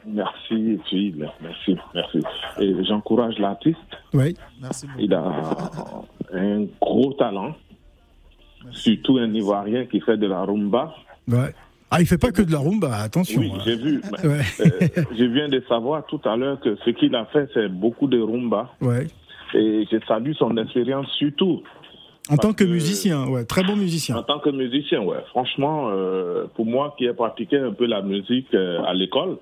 Merci, 0.07 0.79
Phil. 0.89 1.27
Merci, 1.41 1.75
merci. 1.93 2.19
Et 2.59 2.73
j'encourage 2.85 3.37
l'artiste. 3.39 3.77
Oui. 4.13 4.35
Merci 4.61 4.87
beaucoup. 4.87 4.99
Il 5.01 5.13
a 5.13 5.23
un 6.33 6.65
gros 6.81 7.13
talent, 7.13 7.55
surtout 8.71 9.17
un 9.17 9.33
Ivoirien 9.33 9.85
qui 9.85 9.99
fait 10.01 10.17
de 10.17 10.27
la 10.27 10.41
rumba. 10.43 10.93
Ouais. 11.27 11.53
Ah, 11.89 12.01
il 12.01 12.07
fait 12.07 12.17
pas 12.17 12.31
que 12.31 12.41
de 12.41 12.51
la 12.51 12.59
rumba, 12.59 12.93
attention. 12.97 13.39
Oui, 13.41 13.51
hein. 13.55 13.59
j'ai 13.65 13.75
vu. 13.77 14.01
Ouais. 14.23 14.41
Euh, 14.59 15.03
je 15.17 15.23
viens 15.25 15.47
de 15.47 15.61
savoir 15.69 16.05
tout 16.05 16.19
à 16.25 16.35
l'heure 16.35 16.59
que 16.59 16.75
ce 16.83 16.89
qu'il 16.91 17.15
a 17.15 17.25
fait, 17.25 17.49
c'est 17.53 17.69
beaucoup 17.69 18.07
de 18.07 18.19
rumba. 18.19 18.71
Ouais. 18.81 19.07
Et 19.53 19.85
je 19.89 19.97
salue 20.05 20.33
son 20.33 20.57
expérience 20.57 21.07
surtout 21.17 21.63
En 22.29 22.35
tant 22.35 22.51
que 22.51 22.65
que- 22.65 22.69
musicien, 22.69 23.27
ouais, 23.29 23.45
très 23.45 23.63
bon 23.63 23.73
en 23.73 23.77
musicien. 23.77 24.21
tant 24.23 24.39
que 24.39 24.49
musicien. 24.49 25.01
Ouais. 25.01 25.23
Franchement, 25.29 25.87
euh, 25.89 26.45
pour 26.55 26.65
moi 26.65 26.93
qui 26.97 27.05
ai 27.05 27.13
pratiqué 27.13 27.57
un 27.57 27.71
peu 27.71 27.85
la 27.85 28.01
musique 28.01 28.53
euh, 28.53 28.83
à 28.83 28.93
l'école, 28.93 29.37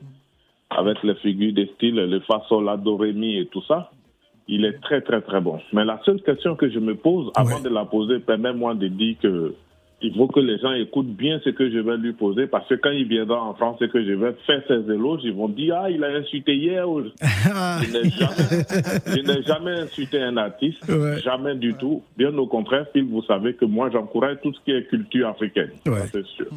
avec 0.70 1.02
les 1.04 1.16
figures 1.16 1.54
des 1.54 1.68
styles, 1.76 1.96
le 1.96 2.20
fa 2.22 2.42
sol, 2.50 2.66
la 2.66 2.78
do, 2.78 2.98
ré, 2.98 3.14
mi 3.14 3.38
et 3.38 3.46
tout 3.48 3.62
ça, 3.68 3.92
il 4.48 4.66
est 4.66 4.80
très 4.82 5.02
très 5.02 5.22
très 5.22 5.42
bon. 5.42 5.60
Mais 5.74 5.86
la 5.86 6.00
seule 6.06 6.22
question 6.22 6.56
que 6.56 6.70
je 6.70 6.80
me 6.80 6.96
pose, 6.96 7.32
avant 7.36 7.58
Ouais. 7.58 7.64
de 7.64 7.70
la 7.70 7.86
poser, 7.86 8.20
permets-moi 8.20 8.76
de 8.76 8.88
dire 8.88 9.16
que 9.22 9.54
il 10.02 10.14
faut 10.14 10.28
que 10.28 10.42
les 10.42 10.60
gens 10.60 10.74
écoutent 10.74 11.16
bien 11.16 11.40
ce 11.44 11.50
que 11.52 11.72
je 11.72 11.80
vais 11.80 11.96
lui 11.98 12.12
poser, 12.14 12.48
parce 12.48 12.68
que 12.68 12.76
quand 12.76 12.92
il 12.92 13.08
viendra 13.08 13.42
en 13.42 13.54
France 13.56 13.82
et 13.82 13.88
que 13.88 14.04
je 14.04 14.12
vais 14.12 14.34
faire 14.46 14.62
ses 14.68 14.92
éloges, 14.94 15.22
ils 15.24 15.34
vont 15.34 15.48
dire 15.48 15.78
ah 15.82 15.90
il 15.90 16.04
a 16.04 16.08
insulté 16.10 16.54
hier. 16.56 16.86
Je 17.86 19.22
n'ai 19.22 19.42
jamais, 19.44 19.80
insulté 19.80 20.22
un 20.22 20.38
artiste, 20.38 20.84
Ouais. 20.90 21.20
jamais 21.22 21.56
du 21.56 21.74
tout. 21.76 22.04
Bien 22.18 22.38
au 22.38 22.46
contraire, 22.48 22.86
Phil, 22.94 23.06
vous 23.06 23.24
savez 23.24 23.54
que 23.54 23.66
moi 23.66 23.90
j'encourage 23.92 24.38
tout 24.44 24.54
ce 24.54 24.60
qui 24.66 24.72
est 24.72 24.84
culture 24.88 25.30
africaine, 25.30 25.72
Ouais. 25.88 26.06
c'est 26.12 26.26
sûr. 26.26 26.48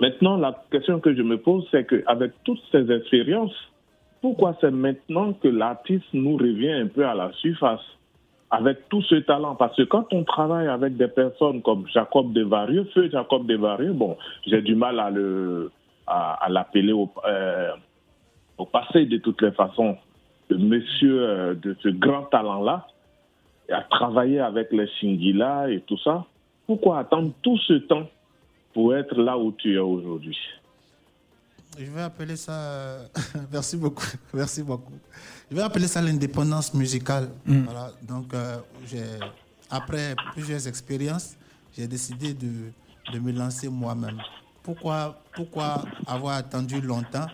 Maintenant, 0.00 0.36
la 0.38 0.64
question 0.70 0.98
que 0.98 1.14
je 1.14 1.22
me 1.22 1.36
pose, 1.36 1.66
c'est 1.70 1.86
qu'avec 1.86 2.32
toutes 2.44 2.62
ces 2.72 2.90
expériences, 2.90 3.54
pourquoi 4.22 4.56
c'est 4.60 4.70
maintenant 4.70 5.34
que 5.34 5.48
l'artiste 5.48 6.06
nous 6.12 6.36
revient 6.36 6.72
un 6.72 6.86
peu 6.86 7.06
à 7.06 7.14
la 7.14 7.32
surface 7.32 7.80
avec 8.50 8.88
tout 8.88 9.02
ce 9.02 9.16
talent? 9.16 9.56
Parce 9.56 9.76
que 9.76 9.82
quand 9.82 10.12
on 10.12 10.24
travaille 10.24 10.68
avec 10.68 10.96
des 10.96 11.08
personnes 11.08 11.60
comme 11.62 11.86
Jacob 11.88 12.32
Desvarieux, 12.32 12.84
feu 12.94 13.10
Jacob 13.10 13.46
Desvarieux, 13.46 13.92
bon, 13.92 14.16
j'ai 14.46 14.62
du 14.62 14.74
mal 14.74 14.98
à 15.00 15.10
le 15.10 15.70
à, 16.06 16.48
l'appeler 16.48 16.92
au, 16.92 17.08
euh, 17.24 17.70
au 18.58 18.66
passé 18.66 19.06
de 19.06 19.18
toutes 19.18 19.40
les 19.42 19.52
façons, 19.52 19.96
de 20.48 20.56
monsieur 20.56 21.22
euh, 21.22 21.54
de 21.54 21.76
ce 21.82 21.88
grand 21.88 22.22
talent-là, 22.24 22.88
à 23.70 23.82
travailler 23.82 24.40
avec 24.40 24.72
les 24.72 24.88
Singila 24.98 25.70
et 25.70 25.80
tout 25.82 25.98
ça. 25.98 26.24
Pourquoi 26.66 26.98
attendre 26.98 27.32
tout 27.42 27.58
ce 27.58 27.74
temps 27.74 28.08
pour 28.72 28.94
être 28.94 29.14
là 29.20 29.36
où 29.36 29.52
tu 29.52 29.74
es 29.74 29.78
aujourd'hui 29.78 30.36
Je 31.78 31.84
vais 31.84 32.02
appeler 32.02 32.36
ça. 32.36 32.98
Merci 33.52 33.76
beaucoup. 33.76 34.06
Merci 34.34 34.62
beaucoup. 34.62 34.92
Je 35.50 35.56
vais 35.56 35.62
appeler 35.62 35.86
ça 35.88 36.00
l'indépendance 36.00 36.72
musicale. 36.74 37.30
Voilà. 37.44 37.90
Donc, 38.02 38.32
euh, 38.34 38.58
après 39.70 40.14
plusieurs 40.32 40.66
expériences, 40.68 41.36
j'ai 41.76 41.86
décidé 41.86 42.34
de, 42.34 42.70
de 43.12 43.18
me 43.18 43.32
lancer 43.32 43.68
moi-même. 43.68 44.20
Pourquoi, 44.62 45.20
pourquoi 45.34 45.84
avoir 46.06 46.36
attendu 46.36 46.80
longtemps? 46.80 47.26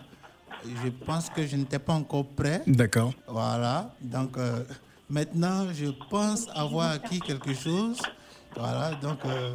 Je 0.63 0.89
pense 1.05 1.29
que 1.29 1.45
je 1.45 1.55
n'étais 1.55 1.79
pas 1.79 1.93
encore 1.93 2.25
prêt. 2.25 2.63
D'accord. 2.65 3.13
Voilà. 3.27 3.93
Donc, 4.01 4.37
euh, 4.37 4.63
maintenant, 5.09 5.67
je 5.73 5.87
pense 6.09 6.47
avoir 6.55 6.91
acquis 6.91 7.19
quelque 7.19 7.53
chose. 7.53 7.99
Voilà. 8.55 8.91
Donc, 9.01 9.19
euh, 9.25 9.51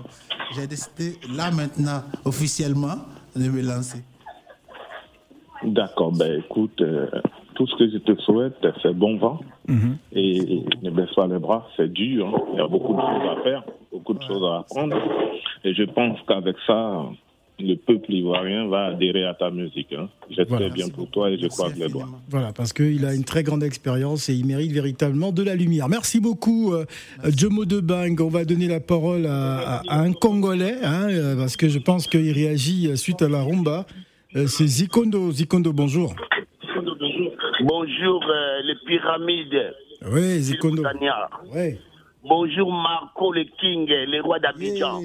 j'ai 0.55 0.67
décidé, 0.67 1.19
là 1.35 1.51
maintenant, 1.51 2.03
officiellement, 2.25 2.97
de 3.35 3.49
me 3.49 3.63
lancer. 3.63 4.03
D'accord, 5.63 6.13
ben 6.13 6.41
écoute, 6.41 6.81
euh, 6.81 7.07
tout 7.55 7.67
ce 7.67 7.77
que 7.77 7.89
je 7.89 7.99
te 7.99 8.21
souhaite, 8.23 8.57
c'est 8.83 8.93
bon 8.95 9.17
vent. 9.17 9.41
Et 10.13 10.65
ne 10.83 10.91
baisse 10.91 11.15
pas 11.15 11.27
les 11.27 11.39
bras, 11.39 11.67
c'est 11.77 11.91
dur. 11.93 12.27
hein. 12.29 12.43
Il 12.53 12.59
y 12.59 12.61
a 12.61 12.67
beaucoup 12.67 12.95
de 12.95 13.01
choses 13.01 13.39
à 13.39 13.43
faire, 13.43 13.63
beaucoup 13.93 14.13
de 14.15 14.23
choses 14.23 14.45
à 14.45 14.59
apprendre. 14.59 14.97
Et 15.65 15.73
je 15.73 15.85
pense 15.85 16.19
qu'avec 16.27 16.57
ça, 16.67 17.05
le 17.61 17.75
peuple 17.77 18.13
ivoirien 18.13 18.67
va 18.67 18.87
adhérer 18.87 19.25
à 19.25 19.35
ta 19.35 19.51
musique. 19.51 19.93
Hein. 19.93 20.09
J'espère 20.29 20.59
Voilà. 20.59 20.69
bien 20.71 20.89
pour 20.89 21.09
toi 21.11 21.31
et 21.31 21.37
je 21.37 21.43
Merci 21.43 21.57
croise 21.59 21.79
les 21.79 21.89
doigts. 21.89 22.09
Voilà, 22.29 22.53
parce 22.53 22.73
qu'il 22.73 23.05
a 23.07 23.15
une 23.15 23.25
très 23.25 23.43
grande 23.45 23.63
expérience 23.63 24.29
et 24.29 24.35
il 24.35 24.47
mérite 24.47 24.73
véritablement 24.73 25.31
de 25.33 25.43
la 25.45 25.55
lumière. 25.55 25.89
Merci 25.89 26.19
beaucoup, 26.21 26.73
euh, 26.75 26.85
Jomo 27.37 27.65
de 27.65 27.81
Bang. 27.81 28.21
On 28.21 28.29
va 28.29 28.45
donner 28.45 28.67
la 28.69 28.81
parole 28.81 29.27
à, 29.27 29.59
à- 29.79 29.83
à 29.89 30.01
un 30.01 30.13
Congolais, 30.13 30.77
hein, 30.83 31.09
euh, 31.11 31.37
parce 31.37 31.57
que 31.57 31.69
je 31.69 31.79
pense 31.79 32.07
qu'il 32.09 32.33
réagit 32.33 32.89
euh, 32.89 32.97
suite 32.97 33.23
à 33.23 33.29
la 33.29 33.43
rumba. 33.43 33.87
Euh, 34.35 34.47
C'est 34.49 34.67
Zikondo. 34.67 35.31
Zikondo, 35.31 35.73
bonjour. 35.73 36.15
Bonjour 37.65 38.23
euh, 38.29 38.63
les 38.65 38.75
pyramides. 38.87 39.75
Oui, 40.11 40.41
Zikondo. 40.41 40.83
Ouais. 41.55 41.79
Bonjour 42.25 42.73
Marco 42.73 43.33
le 43.33 43.45
King, 43.61 43.87
le 43.89 44.21
roi 44.23 44.39
d'Abidjan. 44.39 45.01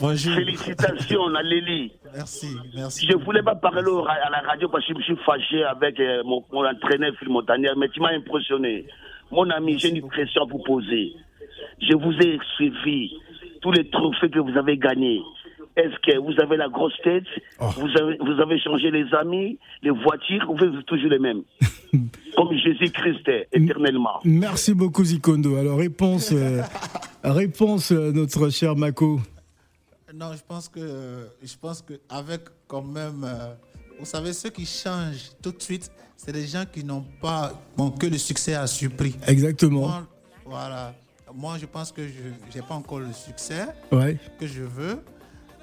Bonjour. 0.00 0.34
Félicitations 0.34 1.30
Naléli. 1.30 1.92
Merci, 2.14 2.56
merci. 2.74 3.06
Je 3.08 3.16
ne 3.16 3.22
voulais 3.22 3.42
pas 3.42 3.54
parler 3.54 3.80
à 4.08 4.30
la 4.30 4.40
radio 4.40 4.68
parce 4.68 4.84
que 4.86 4.92
je 4.92 4.98
me 4.98 5.02
suis 5.02 5.16
fâché 5.24 5.62
avec 5.64 5.98
euh, 6.00 6.22
mon, 6.24 6.44
mon 6.52 6.66
entraîneur 6.66 7.12
Phil 7.18 7.28
Montagnier, 7.28 7.70
mais 7.76 7.88
tu 7.88 8.00
m'as 8.00 8.12
impressionné. 8.14 8.86
Mon 9.30 9.48
ami, 9.50 9.78
j'ai 9.78 9.90
une 9.90 10.10
question 10.10 10.42
à 10.42 10.46
vous 10.46 10.58
poser. 10.58 11.12
Je 11.80 11.94
vous 11.94 12.12
ai 12.20 12.38
suivi 12.56 13.12
tous 13.60 13.70
les 13.72 13.88
trophées 13.90 14.28
que 14.28 14.40
vous 14.40 14.56
avez 14.58 14.76
gagnés. 14.76 15.22
Est-ce 15.76 15.96
que 16.06 16.18
vous 16.18 16.38
avez 16.40 16.56
la 16.56 16.68
grosse 16.68 16.96
tête? 17.02 17.24
Oh. 17.58 17.66
vous, 17.76 17.88
avez, 17.98 18.18
vous 18.18 18.40
avez 18.42 18.58
changé 18.60 18.90
les 18.90 19.06
amis, 19.14 19.58
les 19.82 19.90
voitures, 19.90 20.50
ou 20.50 20.56
vous 20.56 20.64
êtes 20.78 20.84
toujours 20.86 21.10
les 21.10 21.18
mêmes? 21.18 21.42
Comme 22.36 22.52
Jésus-Christ 22.56 23.26
est, 23.28 23.48
éternellement. 23.52 24.20
Merci 24.24 24.74
beaucoup 24.74 25.04
Zikondo. 25.04 25.56
Alors 25.56 25.78
réponse, 25.78 26.30
euh, 26.32 26.62
réponse 27.24 27.92
euh, 27.92 28.12
notre 28.12 28.50
cher 28.50 28.76
Mako. 28.76 29.20
Non, 30.14 30.32
je 30.34 30.42
pense 30.46 30.68
que, 30.68 31.28
je 31.42 31.54
pense 31.58 31.80
que 31.80 31.94
avec 32.10 32.42
quand 32.66 32.82
même, 32.82 33.24
euh, 33.24 33.54
vous 33.98 34.04
savez, 34.04 34.34
ceux 34.34 34.50
qui 34.50 34.66
changent 34.66 35.30
tout 35.42 35.52
de 35.52 35.62
suite, 35.62 35.90
c'est 36.16 36.32
des 36.32 36.46
gens 36.46 36.64
qui 36.70 36.84
n'ont 36.84 37.04
pas, 37.20 37.52
bon, 37.76 37.90
que 37.90 38.06
le 38.06 38.18
succès 38.18 38.54
a 38.54 38.66
surpris. 38.66 39.14
Exactement. 39.26 39.80
Moi, 39.88 40.06
voilà. 40.44 40.94
Moi, 41.34 41.56
je 41.58 41.64
pense 41.64 41.90
que 41.92 42.02
je 42.06 42.58
n'ai 42.58 42.66
pas 42.66 42.74
encore 42.74 42.98
le 43.00 43.12
succès 43.12 43.64
Ouais. 43.90 44.18
que 44.38 44.46
je 44.46 44.62
veux. 44.62 45.02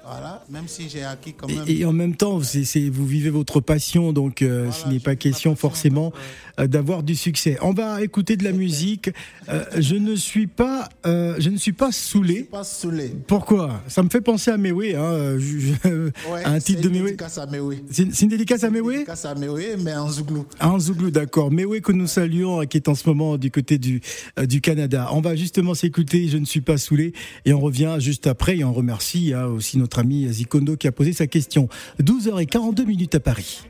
Voilà. 0.04 0.42
Même 0.48 0.68
si 0.68 0.88
j'ai 0.88 1.04
acquis 1.04 1.34
quand 1.34 1.46
même. 1.46 1.64
Et, 1.66 1.80
et 1.80 1.84
en 1.84 1.92
même 1.92 2.16
temps, 2.16 2.40
c'est, 2.42 2.88
vous 2.88 3.06
vivez 3.06 3.30
votre 3.30 3.60
passion, 3.60 4.12
donc 4.12 4.42
euh, 4.42 4.64
Voilà, 4.64 4.72
ce 4.72 4.88
n'est 4.88 5.00
pas 5.00 5.16
question 5.16 5.56
forcément 5.56 6.12
euh, 6.14 6.18
d'avoir 6.66 7.02
du 7.02 7.14
succès. 7.14 7.56
On 7.62 7.72
va 7.72 8.02
écouter 8.02 8.36
de 8.36 8.44
la 8.44 8.52
musique. 8.52 9.10
Euh, 9.48 9.64
je 9.78 9.94
ne 9.96 10.14
suis 10.16 10.46
pas, 10.46 10.88
euh, 11.06 11.36
je 11.38 11.50
ne 11.50 11.56
suis 11.56 11.72
pas 11.72 11.92
saoulé. 11.92 12.42
pas 12.50 12.64
saoulé. 12.64 13.12
Pourquoi? 13.26 13.82
Ça 13.88 14.02
me 14.02 14.08
fait 14.08 14.20
penser 14.20 14.50
à 14.50 14.56
Mewe, 14.56 14.94
hein, 14.94 15.00
euh, 15.02 15.38
je- 15.38 15.58
je- 15.58 15.70
Ouais, 16.30 16.44
un 16.44 16.54
c'est 16.60 16.66
titre 16.74 16.82
de 16.82 16.88
une 16.88 16.94
Mewe. 16.98 17.04
dédicace 17.06 17.38
à 17.38 17.46
Mewe. 17.46 17.74
C'est 17.90 18.20
une 18.22 18.28
dédicace 18.28 18.64
à 18.64 18.70
Mewe? 18.70 18.90
Dédicace 18.92 19.24
à 19.24 19.34
Mewe, 19.34 19.76
mais 19.82 19.94
en 19.94 20.08
Zouglou. 20.10 20.46
Un 20.60 20.78
Zouglou, 20.78 21.10
d'accord. 21.10 21.50
Mewe 21.50 21.80
que 21.80 21.92
nous 21.92 22.06
saluons, 22.06 22.62
euh, 22.62 22.64
qui 22.64 22.76
est 22.76 22.88
en 22.88 22.94
ce 22.94 23.08
moment 23.08 23.36
du 23.38 23.50
côté 23.50 23.78
du, 23.78 24.00
euh, 24.38 24.46
du 24.46 24.60
Canada. 24.60 25.08
On 25.12 25.20
va 25.20 25.36
justement 25.36 25.74
s'écouter 25.74 26.28
Je 26.28 26.38
ne 26.38 26.44
suis 26.44 26.60
pas 26.60 26.76
saoulé 26.78 27.12
et 27.44 27.52
on 27.52 27.60
revient 27.60 27.96
juste 27.98 28.26
après 28.26 28.58
et 28.58 28.64
on 28.64 28.72
remercie 28.72 29.32
hein, 29.34 29.46
aussi 29.46 29.78
notre 29.78 29.98
ami 29.98 30.26
Zikondo 30.32 30.76
qui 30.76 30.86
a 30.88 30.92
posé 30.92 31.12
sa 31.12 31.26
question. 31.26 31.68
12h42 32.02 32.84
minutes 32.84 33.14
à 33.14 33.20
Paris. 33.20 33.62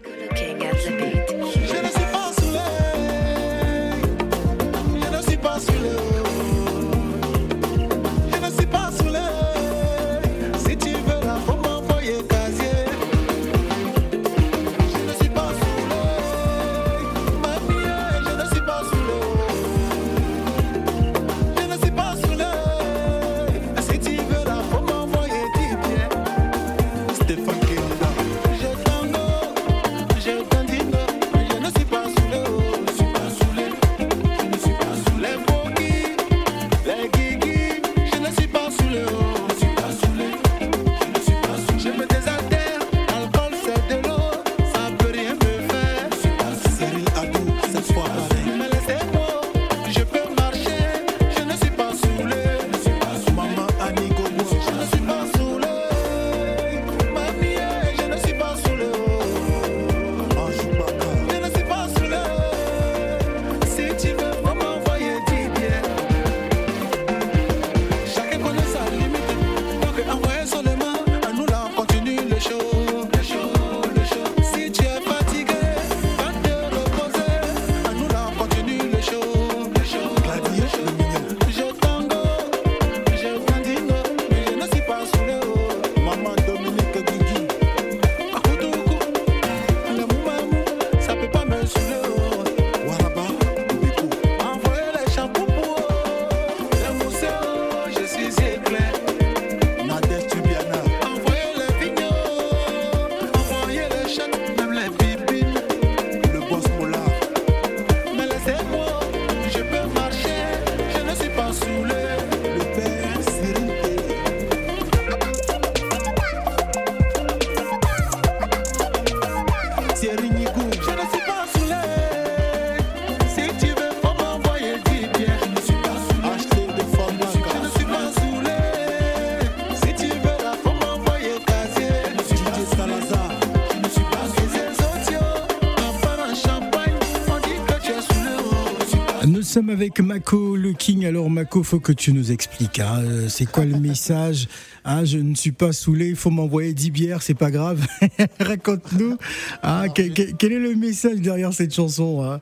Sommes 139.51 139.71
avec 139.71 139.99
Mako 140.01 140.55
le 140.57 140.73
King. 140.73 141.05
Alors 141.07 141.29
Mako, 141.29 141.63
faut 141.65 141.81
que 141.81 141.93
tu 141.93 142.13
nous 142.13 142.31
expliques. 142.31 142.79
hein, 142.79 143.01
euh, 143.03 143.29
c'est 143.29 143.47
quoi 143.47 143.65
le 143.65 143.79
message 143.79 144.47
hein, 144.85 145.05
Je 145.05 145.19
ne 145.19 145.35
suis 145.35 145.51
pas 145.53 145.73
saoulé. 145.73 146.09
Il 146.11 146.17
faut 146.17 146.31
m'envoyer 146.31 146.73
10 146.73 146.91
bières, 146.93 147.23
c'est 147.23 147.35
pas 147.35 147.51
grave. 147.51 147.85
Raconte-nous. 148.41 149.17
hein, 149.63 149.89
que- 149.89 150.09
que- 150.09 150.33
quel 150.37 150.53
est 150.53 150.59
le 150.61 150.75
message 150.77 151.21
derrière 151.21 151.53
cette 151.53 151.75
chanson 151.75 152.39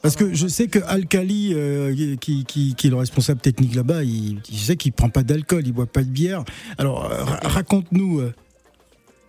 Parce 0.00 0.16
que 0.16 0.32
je 0.32 0.46
sais 0.48 0.68
que 0.68 0.78
Alkali, 0.86 1.52
euh, 1.54 2.16
qui, 2.16 2.44
qui, 2.46 2.74
qui 2.74 2.86
est 2.86 2.90
le 2.90 2.96
responsable 2.96 3.40
technique 3.40 3.74
là-bas, 3.74 4.02
il, 4.02 4.40
je 4.50 4.56
sais 4.56 4.76
qu'il 4.76 4.92
prend 4.92 5.10
pas 5.10 5.22
d'alcool, 5.24 5.62
il 5.66 5.72
boit 5.72 5.86
pas 5.86 6.02
de 6.02 6.08
bière. 6.08 6.44
Alors 6.78 7.12
euh, 7.12 7.24
ra- 7.24 7.40
raconte-nous. 7.42 8.22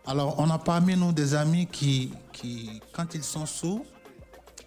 Alors, 0.08 0.36
on 0.38 0.50
a 0.50 0.58
parmi 0.58 0.96
nous 0.98 1.12
des 1.12 1.34
amis 1.34 1.68
qui, 1.72 2.12
qui 2.34 2.82
quand 2.94 3.14
ils 3.16 3.24
sont 3.24 3.46
sous, 3.46 3.86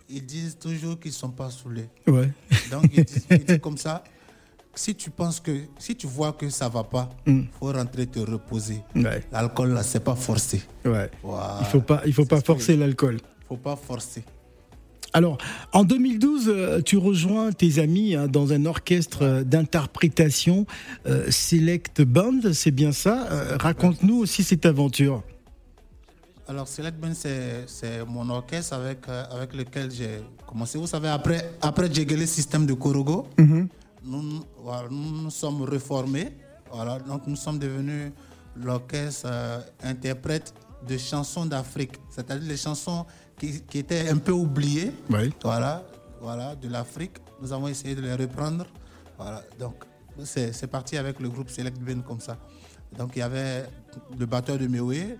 ils 0.08 0.24
disent 0.24 0.56
toujours 0.58 0.98
qu'ils 0.98 1.10
ne 1.10 1.16
sont 1.16 1.30
pas 1.30 1.50
saoulés. 1.50 1.88
Ouais. 2.06 2.30
Donc, 2.70 2.84
ils 2.94 3.04
disent, 3.04 3.26
ils 3.30 3.44
disent 3.44 3.60
comme 3.60 3.78
ça, 3.78 4.02
si 4.74 4.94
tu 4.94 5.10
penses 5.10 5.40
que, 5.40 5.62
si 5.78 5.96
tu 5.96 6.06
vois 6.06 6.32
que 6.32 6.50
ça 6.50 6.68
va 6.68 6.84
pas, 6.84 7.08
il 7.26 7.46
faut 7.58 7.72
rentrer 7.72 8.06
te 8.06 8.18
reposer. 8.18 8.82
Ouais. 8.94 9.22
L'alcool, 9.32 9.72
là, 9.72 9.82
c'est 9.82 10.04
pas 10.04 10.14
forcé. 10.14 10.62
Ouais. 10.84 11.10
Il 11.60 11.66
faut 11.66 11.80
pas, 11.80 12.02
il 12.06 12.12
faut 12.12 12.26
pas 12.26 12.40
forcer 12.40 12.76
l'alcool. 12.76 13.18
faut 13.48 13.56
pas 13.56 13.76
forcer. 13.76 14.22
Alors, 15.12 15.38
en 15.72 15.84
2012, 15.84 16.48
euh, 16.48 16.80
tu 16.82 16.98
rejoins 16.98 17.50
tes 17.52 17.78
amis 17.78 18.14
hein, 18.14 18.26
dans 18.28 18.52
un 18.52 18.66
orchestre 18.66 19.22
euh, 19.22 19.44
d'interprétation 19.44 20.66
euh, 21.06 21.30
Select 21.30 22.02
Band, 22.02 22.40
c'est 22.52 22.70
bien 22.70 22.92
ça 22.92 23.26
Euh, 23.30 23.56
Raconte-nous 23.56 24.18
aussi 24.18 24.42
cette 24.42 24.66
aventure. 24.66 25.22
Alors, 26.48 26.68
Select 26.68 26.96
Band, 26.98 27.12
c'est 27.14 28.04
mon 28.06 28.28
orchestre 28.30 28.74
avec, 28.74 29.08
euh, 29.08 29.24
avec 29.32 29.52
lequel 29.54 29.90
j'ai 29.90 30.20
commencé. 30.46 30.78
Vous 30.78 30.86
savez, 30.86 31.08
après, 31.08 31.52
après 31.60 31.92
Djegele 31.92 32.26
Système 32.26 32.66
de 32.66 32.74
Korogo, 32.74 33.26
nous, 33.38 34.44
voilà, 34.62 34.88
nous 34.88 35.22
nous 35.24 35.30
sommes 35.30 35.62
reformés. 35.62 36.36
Voilà, 36.72 37.00
donc, 37.00 37.26
nous 37.26 37.34
sommes 37.36 37.58
devenus 37.58 38.12
l'orchestre 38.56 39.26
euh, 39.26 39.60
interprète 39.82 40.54
de 40.86 40.96
chansons 40.96 41.46
d'Afrique, 41.46 41.94
c'est-à-dire 42.10 42.48
les 42.48 42.56
chansons 42.56 43.04
qui, 43.38 43.60
qui 43.62 43.78
étaient 43.78 44.08
un 44.08 44.18
peu 44.18 44.32
oubliées. 44.32 44.92
Oui. 45.10 45.32
Voilà, 45.42 45.82
voilà, 46.20 46.54
de 46.54 46.68
l'Afrique. 46.68 47.16
Nous 47.42 47.52
avons 47.52 47.66
essayé 47.68 47.94
de 47.96 48.02
les 48.02 48.14
reprendre. 48.14 48.66
Voilà, 49.18 49.42
donc 49.58 49.74
c'est 50.24 50.52
c'est 50.52 50.66
parti 50.68 50.96
avec 50.96 51.18
le 51.20 51.28
groupe 51.28 51.50
Select 51.50 51.78
Band 51.80 52.02
comme 52.06 52.20
ça. 52.20 52.36
Donc 52.96 53.10
il 53.16 53.18
y 53.18 53.22
avait 53.22 53.64
le 54.18 54.26
batteur 54.26 54.58
de 54.58 54.66
Mewe, 54.68 55.16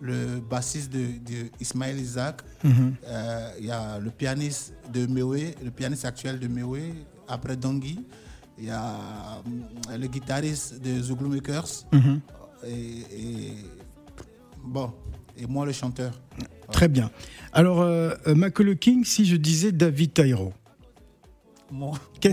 le 0.00 0.40
bassiste 0.40 0.92
de, 0.92 0.98
de 1.24 1.50
Ismaël 1.60 1.98
Isaac, 1.98 2.42
Mhm. 2.62 2.94
euh, 3.06 3.50
il 3.60 3.66
y 3.66 3.70
a 3.70 3.98
le 3.98 4.10
pianiste 4.10 4.74
de 4.92 5.06
Mewe, 5.06 5.54
le 5.64 5.70
pianiste 5.70 6.04
actuel 6.04 6.38
de 6.38 6.48
Mewe, 6.48 6.92
après 7.28 7.56
Dongui. 7.56 8.00
Il 8.58 8.64
y 8.66 8.70
a 8.70 9.40
euh, 9.90 9.96
le 9.96 10.06
guitariste 10.06 10.80
de 10.80 11.00
Zouglou 11.02 11.28
Makers. 11.28 11.84
Mhm. 11.92 12.20
Et, 12.66 12.70
et- 12.72 13.52
bon, 14.64 14.92
et 15.36 15.46
moi 15.46 15.66
le 15.66 15.72
chanteur. 15.72 16.12
Très 16.72 16.88
bien. 16.88 17.10
Alors, 17.52 17.80
euh, 17.82 18.14
Makolo 18.34 18.74
King, 18.74 19.04
si 19.04 19.24
je 19.26 19.36
disais 19.36 19.70
David 19.72 20.12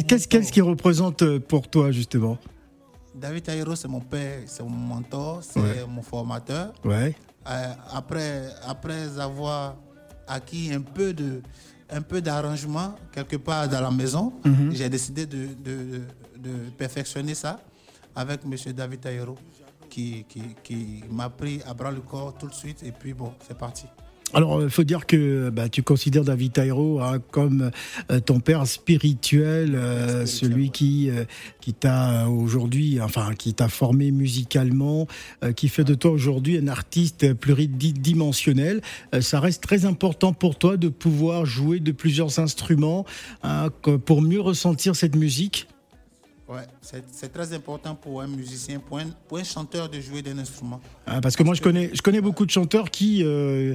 qu'est- 0.04 0.28
qu'est-ce 0.28 0.52
qu'il 0.52 0.64
représente 0.64 1.38
pour 1.40 1.68
toi, 1.70 1.92
justement? 1.92 2.38
David 3.16 3.44
Taïro, 3.44 3.76
c'est 3.76 3.88
mon 3.90 4.00
père, 4.00 4.40
c'est 4.46 4.64
mon 4.64 4.70
mentor, 4.70 5.40
c'est 5.44 5.60
Ouais. 5.60 5.86
mon 5.88 6.02
formateur. 6.02 6.74
Ouais. 6.86 7.16
Euh, 7.48 7.74
après, 7.94 8.50
après 8.68 9.20
avoir 9.20 9.76
acquis 10.28 10.72
un 10.74 10.82
peu 10.82 11.14
de 11.14 11.42
un 11.94 12.02
peu 12.02 12.22
d'arrangement 12.22 12.96
quelque 13.12 13.36
part 13.36 13.68
dans 13.68 13.82
la 13.82 13.92
maison, 13.92 14.32
Mhm. 14.46 14.72
j'ai 14.72 14.88
décidé 14.90 15.26
de, 15.26 15.48
de- 15.62 16.02
de 16.38 16.70
perfectionner 16.78 17.36
ça 17.36 17.60
avec 18.16 18.42
M. 18.46 18.56
David 18.74 19.02
Taïro 19.02 19.36
qui, 19.90 20.24
qui, 20.30 20.42
qui 20.64 21.04
m'a 21.12 21.30
pris 21.30 21.62
à 21.68 21.74
bras 21.74 21.92
le 21.92 22.00
corps 22.00 22.34
tout 22.38 22.48
de 22.48 22.54
suite 22.54 22.82
et 22.84 22.94
puis 22.94 23.14
bon, 23.14 23.34
c'est 23.46 23.58
parti. 23.58 23.88
Alors, 24.34 24.62
il 24.62 24.70
faut 24.70 24.86
dire 24.86 25.06
que 25.06 25.50
bah, 25.50 25.68
tu 25.68 25.84
considères 25.84 26.24
David 26.24 26.54
Tairo 26.54 27.02
hein, 27.02 27.20
comme 27.32 27.72
euh, 28.12 28.20
ton 28.22 28.40
père 28.40 28.66
spirituel, 28.66 29.76
euh, 29.76 30.26
celui 30.26 30.70
qui, 30.72 31.10
euh, 31.10 31.26
qui 31.60 31.74
t'a 31.74 32.30
aujourd'hui, 32.30 33.02
enfin, 33.02 33.34
qui 33.38 33.54
t'a 33.54 33.68
formé 33.68 34.12
musicalement, 34.12 35.08
euh, 35.44 35.52
qui 35.52 35.68
fait 35.68 35.84
de 35.84 35.96
toi 35.96 36.12
aujourd'hui 36.12 36.58
un 36.58 36.70
artiste 36.70 37.34
pluridimensionnel. 37.34 38.82
Euh, 39.14 39.20
ça 39.20 39.42
reste 39.42 39.64
très 39.64 39.86
important 39.86 40.32
pour 40.32 40.58
toi 40.58 40.78
de 40.78 40.88
pouvoir 40.88 41.46
jouer 41.46 41.82
de 41.82 41.92
plusieurs 41.92 42.40
instruments 42.40 43.06
hein, 43.44 43.70
pour 44.06 44.22
mieux 44.22 44.42
ressentir 44.42 44.96
cette 44.96 45.16
musique. 45.16 45.68
Ouais, 46.52 46.68
c'est 46.82 47.32
très 47.32 47.54
important 47.54 47.96
pour 47.96 48.22
un 48.22 48.28
musicien, 48.28 48.80
pour 48.80 48.98
un, 48.98 49.06
pour 49.30 49.38
un 49.38 49.44
chanteur 49.44 49.88
de 49.88 50.02
jouer 50.02 50.22
d'un 50.22 50.38
instrument. 50.38 50.82
Hein, 51.08 51.22
parce 51.22 51.38
que 51.38 51.44
moi, 51.44 51.54
je 51.54 51.62
connais, 51.62 51.92
je 51.94 52.02
connais 52.02 52.20
beaucoup 52.20 52.46
de 52.46 52.52
chanteurs 52.52 52.92
qui, 52.92 53.24
euh, 53.24 53.74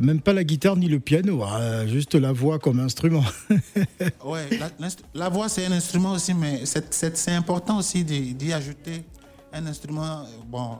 même 0.00 0.22
pas 0.22 0.32
la 0.32 0.42
guitare 0.42 0.74
ni 0.76 0.88
le 0.88 1.00
piano, 1.00 1.42
hein, 1.42 1.86
juste 1.86 2.14
la 2.14 2.32
voix 2.32 2.58
comme 2.58 2.80
instrument. 2.80 3.24
Ouais, 4.24 4.48
la, 5.12 5.28
voix 5.28 5.50
c'est 5.50 5.66
un 5.66 5.72
instrument 5.72 6.12
aussi, 6.12 6.32
mais 6.32 6.64
c'est- 6.64 7.28
important 7.28 7.78
aussi 7.78 8.04
d'y 8.04 8.52
ajouter 8.54 9.04
un 9.52 9.66
instrument, 9.66 10.20
euh, 10.20 10.24
bon, 10.46 10.78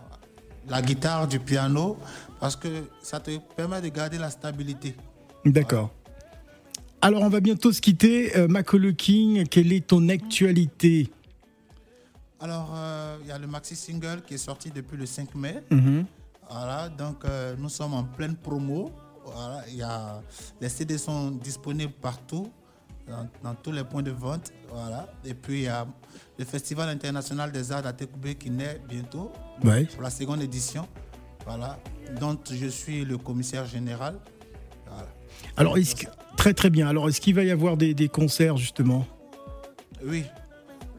la 0.67 0.81
guitare, 0.81 1.29
du 1.29 1.41
piano, 1.41 1.99
parce 2.41 2.57
que 2.57 2.69
ça 3.03 3.21
te 3.21 3.33
permet 3.55 3.83
de 3.83 3.89
garder 3.89 4.17
la 4.17 4.31
stabilité. 4.31 4.95
D'accord. 5.45 5.91
Alors, 7.03 7.21
on 7.21 7.29
va 7.29 7.41
bientôt 7.41 7.71
se 7.71 7.83
quitter. 7.83 8.35
Euh, 8.35 8.49
Makolo 8.49 8.95
King, 8.95 9.47
quelle 9.47 9.75
est 9.75 9.87
ton 9.87 10.09
actualité? 10.09 11.11
Alors, 12.41 12.73
euh, 12.75 13.17
il 13.23 13.29
y 13.29 13.33
a 13.33 13.39
le 13.39 13.47
maxi 13.47 13.75
single 13.77 14.23
qui 14.27 14.35
est 14.35 14.39
sorti 14.39 14.71
depuis 14.71 14.97
le 14.97 15.07
5 15.07 15.35
mai. 15.35 15.63
Voilà, 16.51 16.89
donc 16.91 17.25
euh, 17.25 17.55
nous 17.59 17.69
sommes 17.71 17.95
en 17.95 18.05
pleine 18.05 18.37
promo. 18.37 18.91
Voilà, 19.25 19.63
il 19.69 19.77
y 19.77 19.83
a, 19.83 20.21
les 20.61 20.69
CD 20.69 20.99
sont 20.99 21.31
disponibles 21.31 21.95
partout, 21.95 22.51
dans, 23.09 23.27
dans 23.43 23.55
tous 23.55 23.73
les 23.73 23.83
points 23.85 24.03
de 24.03 24.11
vente. 24.11 24.53
Voilà. 24.71 25.09
Et 25.25 25.33
puis, 25.33 25.61
il 25.61 25.63
y 25.63 25.69
a 25.69 25.87
le 26.39 26.45
Festival 26.45 26.89
international 26.91 27.51
des 27.51 27.73
arts 27.73 27.83
d'Atekoubé 27.83 28.35
qui 28.35 28.51
naît 28.51 28.81
bientôt. 28.87 29.33
Ouais. 29.63 29.87
pour 29.87 30.03
la 30.03 30.11
seconde 30.11 30.43
édition, 30.43 30.87
voilà, 31.47 31.79
dont 32.21 32.39
je 32.51 32.67
suis 32.67 33.05
le 33.07 33.17
commissaire 33.17 33.65
général. 33.65 34.19
Voilà. 34.87 35.09
Alors, 35.57 35.79
est-ce 35.79 35.95
que- 35.97 36.07
très 36.37 36.53
très 36.53 36.69
bien. 36.69 36.87
Alors, 36.89 37.09
est-ce 37.09 37.21
qu'il 37.23 37.35
va 37.35 37.45
y 37.45 37.51
avoir 37.51 37.79
des, 37.79 37.95
des 37.95 38.09
concerts 38.09 38.59
justement? 38.59 39.07
Oui, 40.05 40.25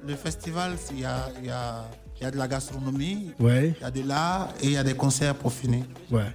le 0.07 0.15
festival, 0.15 0.73
il 0.91 0.99
y 0.99 1.05
a, 1.05 1.29
y, 1.43 1.49
a, 1.49 1.85
il 2.19 2.23
y 2.23 2.25
a 2.25 2.31
de 2.31 2.37
la 2.37 2.47
gastronomie, 2.47 3.31
Ouais, 3.39 3.73
il 3.79 3.81
y 3.81 3.85
a 3.85 3.91
de 3.91 4.01
l'art 4.07 4.49
et 4.61 4.65
il 4.67 4.71
y 4.73 4.77
a 4.77 4.83
des 4.83 4.93
concerts 4.95 5.35
pour 5.35 5.51
finir. 5.53 5.83
ouais. 6.11 6.25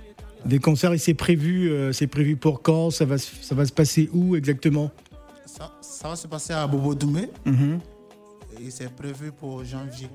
Des 0.46 0.58
concerts 0.58 0.94
et 0.94 0.98
c'est 0.98 1.12
prévu, 1.12 1.70
euh, 1.70 1.92
c'est 1.92 2.06
prévu 2.06 2.34
pour 2.34 2.62
quand? 2.62 2.90
Ça 2.90 3.04
va, 3.04 3.18
se- 3.18 3.34
ça 3.42 3.54
va 3.54 3.66
se 3.66 3.72
passer 3.72 4.08
où 4.14 4.34
exactement? 4.36 4.90
Ça, 5.44 5.70
ça 5.82 6.08
va 6.08 6.16
se 6.16 6.26
passer 6.26 6.54
à 6.54 6.66
Bobo 6.66 6.94
Doumé 6.94 7.28
Mhm. 7.44 7.78
et 8.58 8.70
c'est 8.70 8.90
prévu 8.90 9.32
pour 9.32 9.62
janvier. 9.64 10.08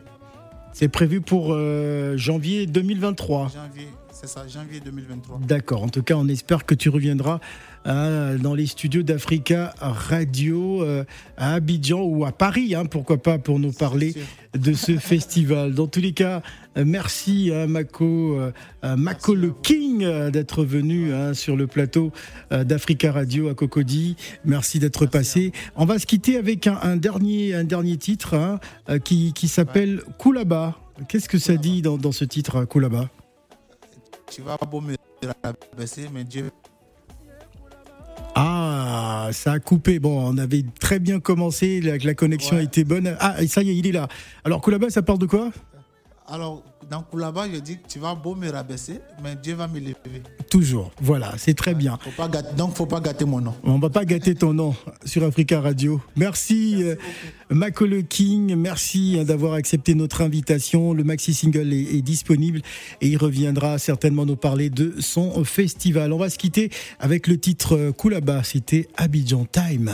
C'est 0.74 0.88
prévu 0.90 1.22
pour 1.22 1.50
euh, 1.54 2.18
janvier 2.18 2.66
2023. 2.66 3.50
Janvier, 3.54 3.88
c'est 4.12 4.28
ça, 4.28 4.48
janvier 4.48 4.80
2023. 4.80 5.40
D'accord. 5.44 5.84
En 5.84 5.90
tout 5.90 6.02
cas, 6.02 6.16
on 6.16 6.28
espère 6.28 6.66
que 6.66 6.74
tu 6.74 6.90
reviendras 6.90 7.40
hein, 7.86 8.36
dans 8.36 8.54
les 8.54 8.66
studios 8.66 9.04
d'Africa 9.04 9.74
Radio 9.80 10.84
euh, 10.84 11.04
à 11.38 11.54
Abidjan 11.54 12.02
ou 12.02 12.26
à 12.26 12.32
Paris, 12.32 12.76
hein, 12.76 12.86
pourquoi 12.86 13.18
pas, 13.18 13.38
pour 13.38 13.60
nous 13.60 13.72
parler 13.72 14.14
de 14.54 14.74
ce 14.74 14.98
festival. 14.98 15.74
Dans 15.74 15.88
tous 15.88 16.02
les 16.02 16.12
cas, 16.12 16.42
euh, 16.78 16.84
merci 16.86 17.52
à 17.52 17.68
Mako, 17.68 18.40
euh, 18.40 18.52
à 18.82 18.96
Mako 18.96 19.36
le 19.36 19.54
King 19.64 20.06
d'être 20.30 20.66
venu 20.66 21.14
hein, 21.14 21.34
sur 21.34 21.56
le 21.56 21.68
plateau 21.68 22.12
d'Africa 22.52 23.12
Radio 23.12 23.50
à 23.50 23.54
Cocody. 23.54 24.16
Merci 24.44 24.80
d'être 24.80 25.06
passé. 25.06 25.52
On 25.76 25.86
va 25.86 26.00
se 26.00 26.06
quitter 26.06 26.38
avec 26.38 26.68
un, 26.68 26.80
un 26.82 26.98
dernier, 26.98 27.56
un 27.56 27.64
dernier 27.64 27.98
titre 27.98 28.34
hein, 28.36 28.60
qui, 29.00 29.34
qui 29.34 29.48
s'appelle 29.48 30.02
Koulaba. 30.18 30.78
Qu'est-ce 31.08 31.30
que 31.30 31.38
ça 31.38 31.56
dit 31.56 31.82
dans, 31.82 31.98
dans 31.98 32.12
ce 32.12 32.26
titre, 32.26 32.66
Koulaba? 32.66 33.10
Tu 34.32 34.42
vas 34.42 34.58
beau 34.70 34.82
me 34.82 34.96
rabaisser, 35.44 36.08
mais 36.14 36.24
Dieu 36.24 36.50
Ah, 38.36 39.30
ça 39.32 39.54
a 39.54 39.60
coupé. 39.60 40.00
Bon, 40.00 40.20
on 40.34 40.38
avait 40.38 40.64
très 40.80 41.00
bien 41.00 41.20
commencé, 41.20 41.80
la, 41.82 41.98
la 41.98 42.14
connexion 42.14 42.58
Ouais. 42.58 42.66
était 42.66 42.84
bonne. 42.84 43.16
Ah, 43.20 43.42
et 43.42 43.48
ça 43.48 43.62
y 43.64 43.70
est, 43.70 43.76
il 43.78 43.88
est 43.88 43.92
là. 43.94 44.08
Alors, 44.44 44.62
Koulaba, 44.62 44.90
ça 44.90 45.02
parle 45.02 45.20
de 45.20 45.26
quoi? 45.26 45.52
Alors, 46.28 46.64
dans 46.90 47.04
Koulaba, 47.04 47.46
je 47.52 47.60
dis 47.60 47.78
que 47.78 47.88
tu 47.88 48.00
vas 48.00 48.16
beau 48.16 48.34
me 48.34 48.50
rabaisser, 48.50 49.00
mais 49.24 49.36
Dieu 49.36 49.54
va 49.54 49.68
me 49.68 49.80
lever. 49.80 50.24
Toujours. 50.50 50.92
Voilà, 51.00 51.34
c'est 51.38 51.54
très 51.54 51.76
bien. 51.76 52.00
Faut 52.02 52.10
pas 52.12 52.28
gâter, 52.28 52.56
donc, 52.56 52.76
faut 52.76 52.88
pas 52.88 53.00
gâter 53.00 53.26
mon 53.26 53.42
nom. 53.42 53.54
On 53.64 53.78
va 53.78 53.92
pas 53.92 54.06
gâter 54.06 54.34
ton 54.34 54.54
nom 54.54 54.76
sur 55.06 55.24
Africa 55.24 55.62
Radio. 55.62 56.02
Merci, 56.16 56.78
euh, 56.82 56.96
Makolo 57.52 58.02
King. 58.02 58.56
Merci 58.56 59.18
hein, 59.20 59.24
d'avoir 59.24 59.54
accepté 59.54 59.94
notre 59.94 60.22
invitation. 60.22 60.94
Le 60.94 61.04
maxi 61.04 61.36
single 61.36 61.72
est, 61.72 61.96
est 61.96 62.02
disponible 62.02 62.62
et 63.02 63.08
il 63.08 63.18
reviendra 63.18 63.78
certainement 63.78 64.26
nous 64.26 64.36
parler 64.36 64.72
de 64.72 64.96
son 65.00 65.44
festival. 65.44 66.12
On 66.12 66.18
va 66.18 66.32
se 66.32 66.40
quitter 66.40 66.72
avec 67.00 67.28
le 67.28 67.38
titre 67.38 67.78
euh, 67.78 67.92
Koulaba. 67.92 68.44
C'était 68.44 68.88
Abidjan 68.98 69.46
Time. 69.46 69.92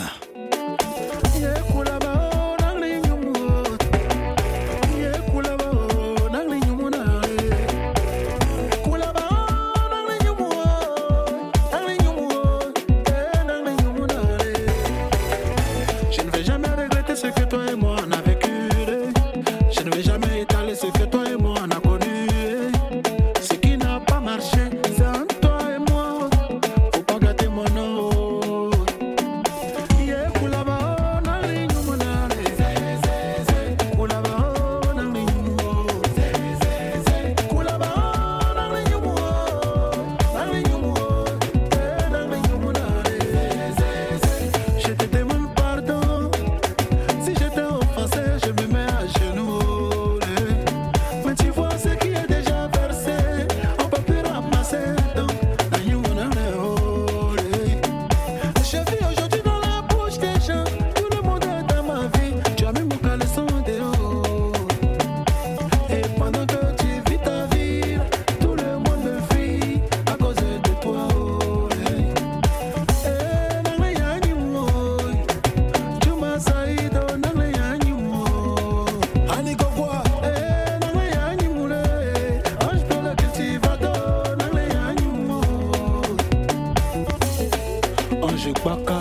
Serge 88.41 88.59
Kwaka, 88.59 88.97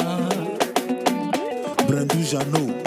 Brandou 1.88 2.22
Janot. 2.22 2.79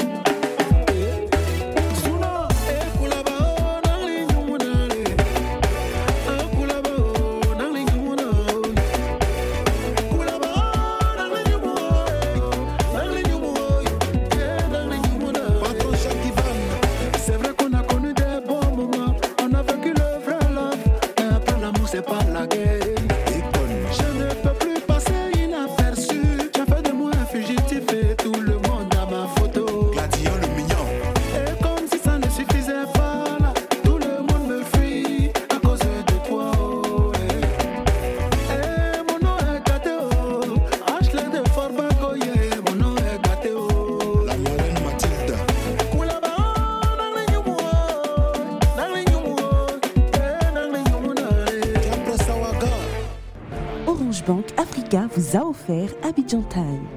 A 55.31 55.45
offert 55.45 55.95
Abidjan 56.03 56.43
Time. 56.49 56.87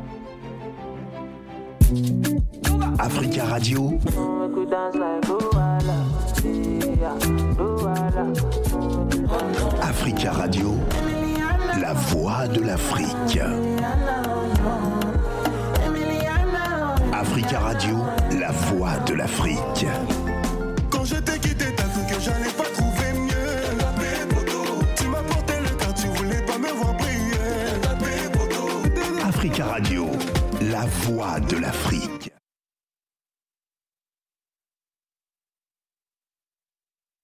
Africa 2.98 3.44
Radio. 3.44 3.98
Africa 9.80 10.32
Radio, 10.32 10.74
la 11.80 11.92
voix 11.92 12.48
de 12.48 12.60
l'Afrique. 12.62 13.40
Africa 17.12 17.58
Radio, 17.60 17.96
la 18.38 18.50
voix 18.50 18.98
de 19.06 19.14
l'Afrique. 19.14 19.86
Radio, 29.76 30.06
la 30.72 30.86
voix 31.04 31.38
de 31.38 31.58
l'Afrique. 31.58 32.05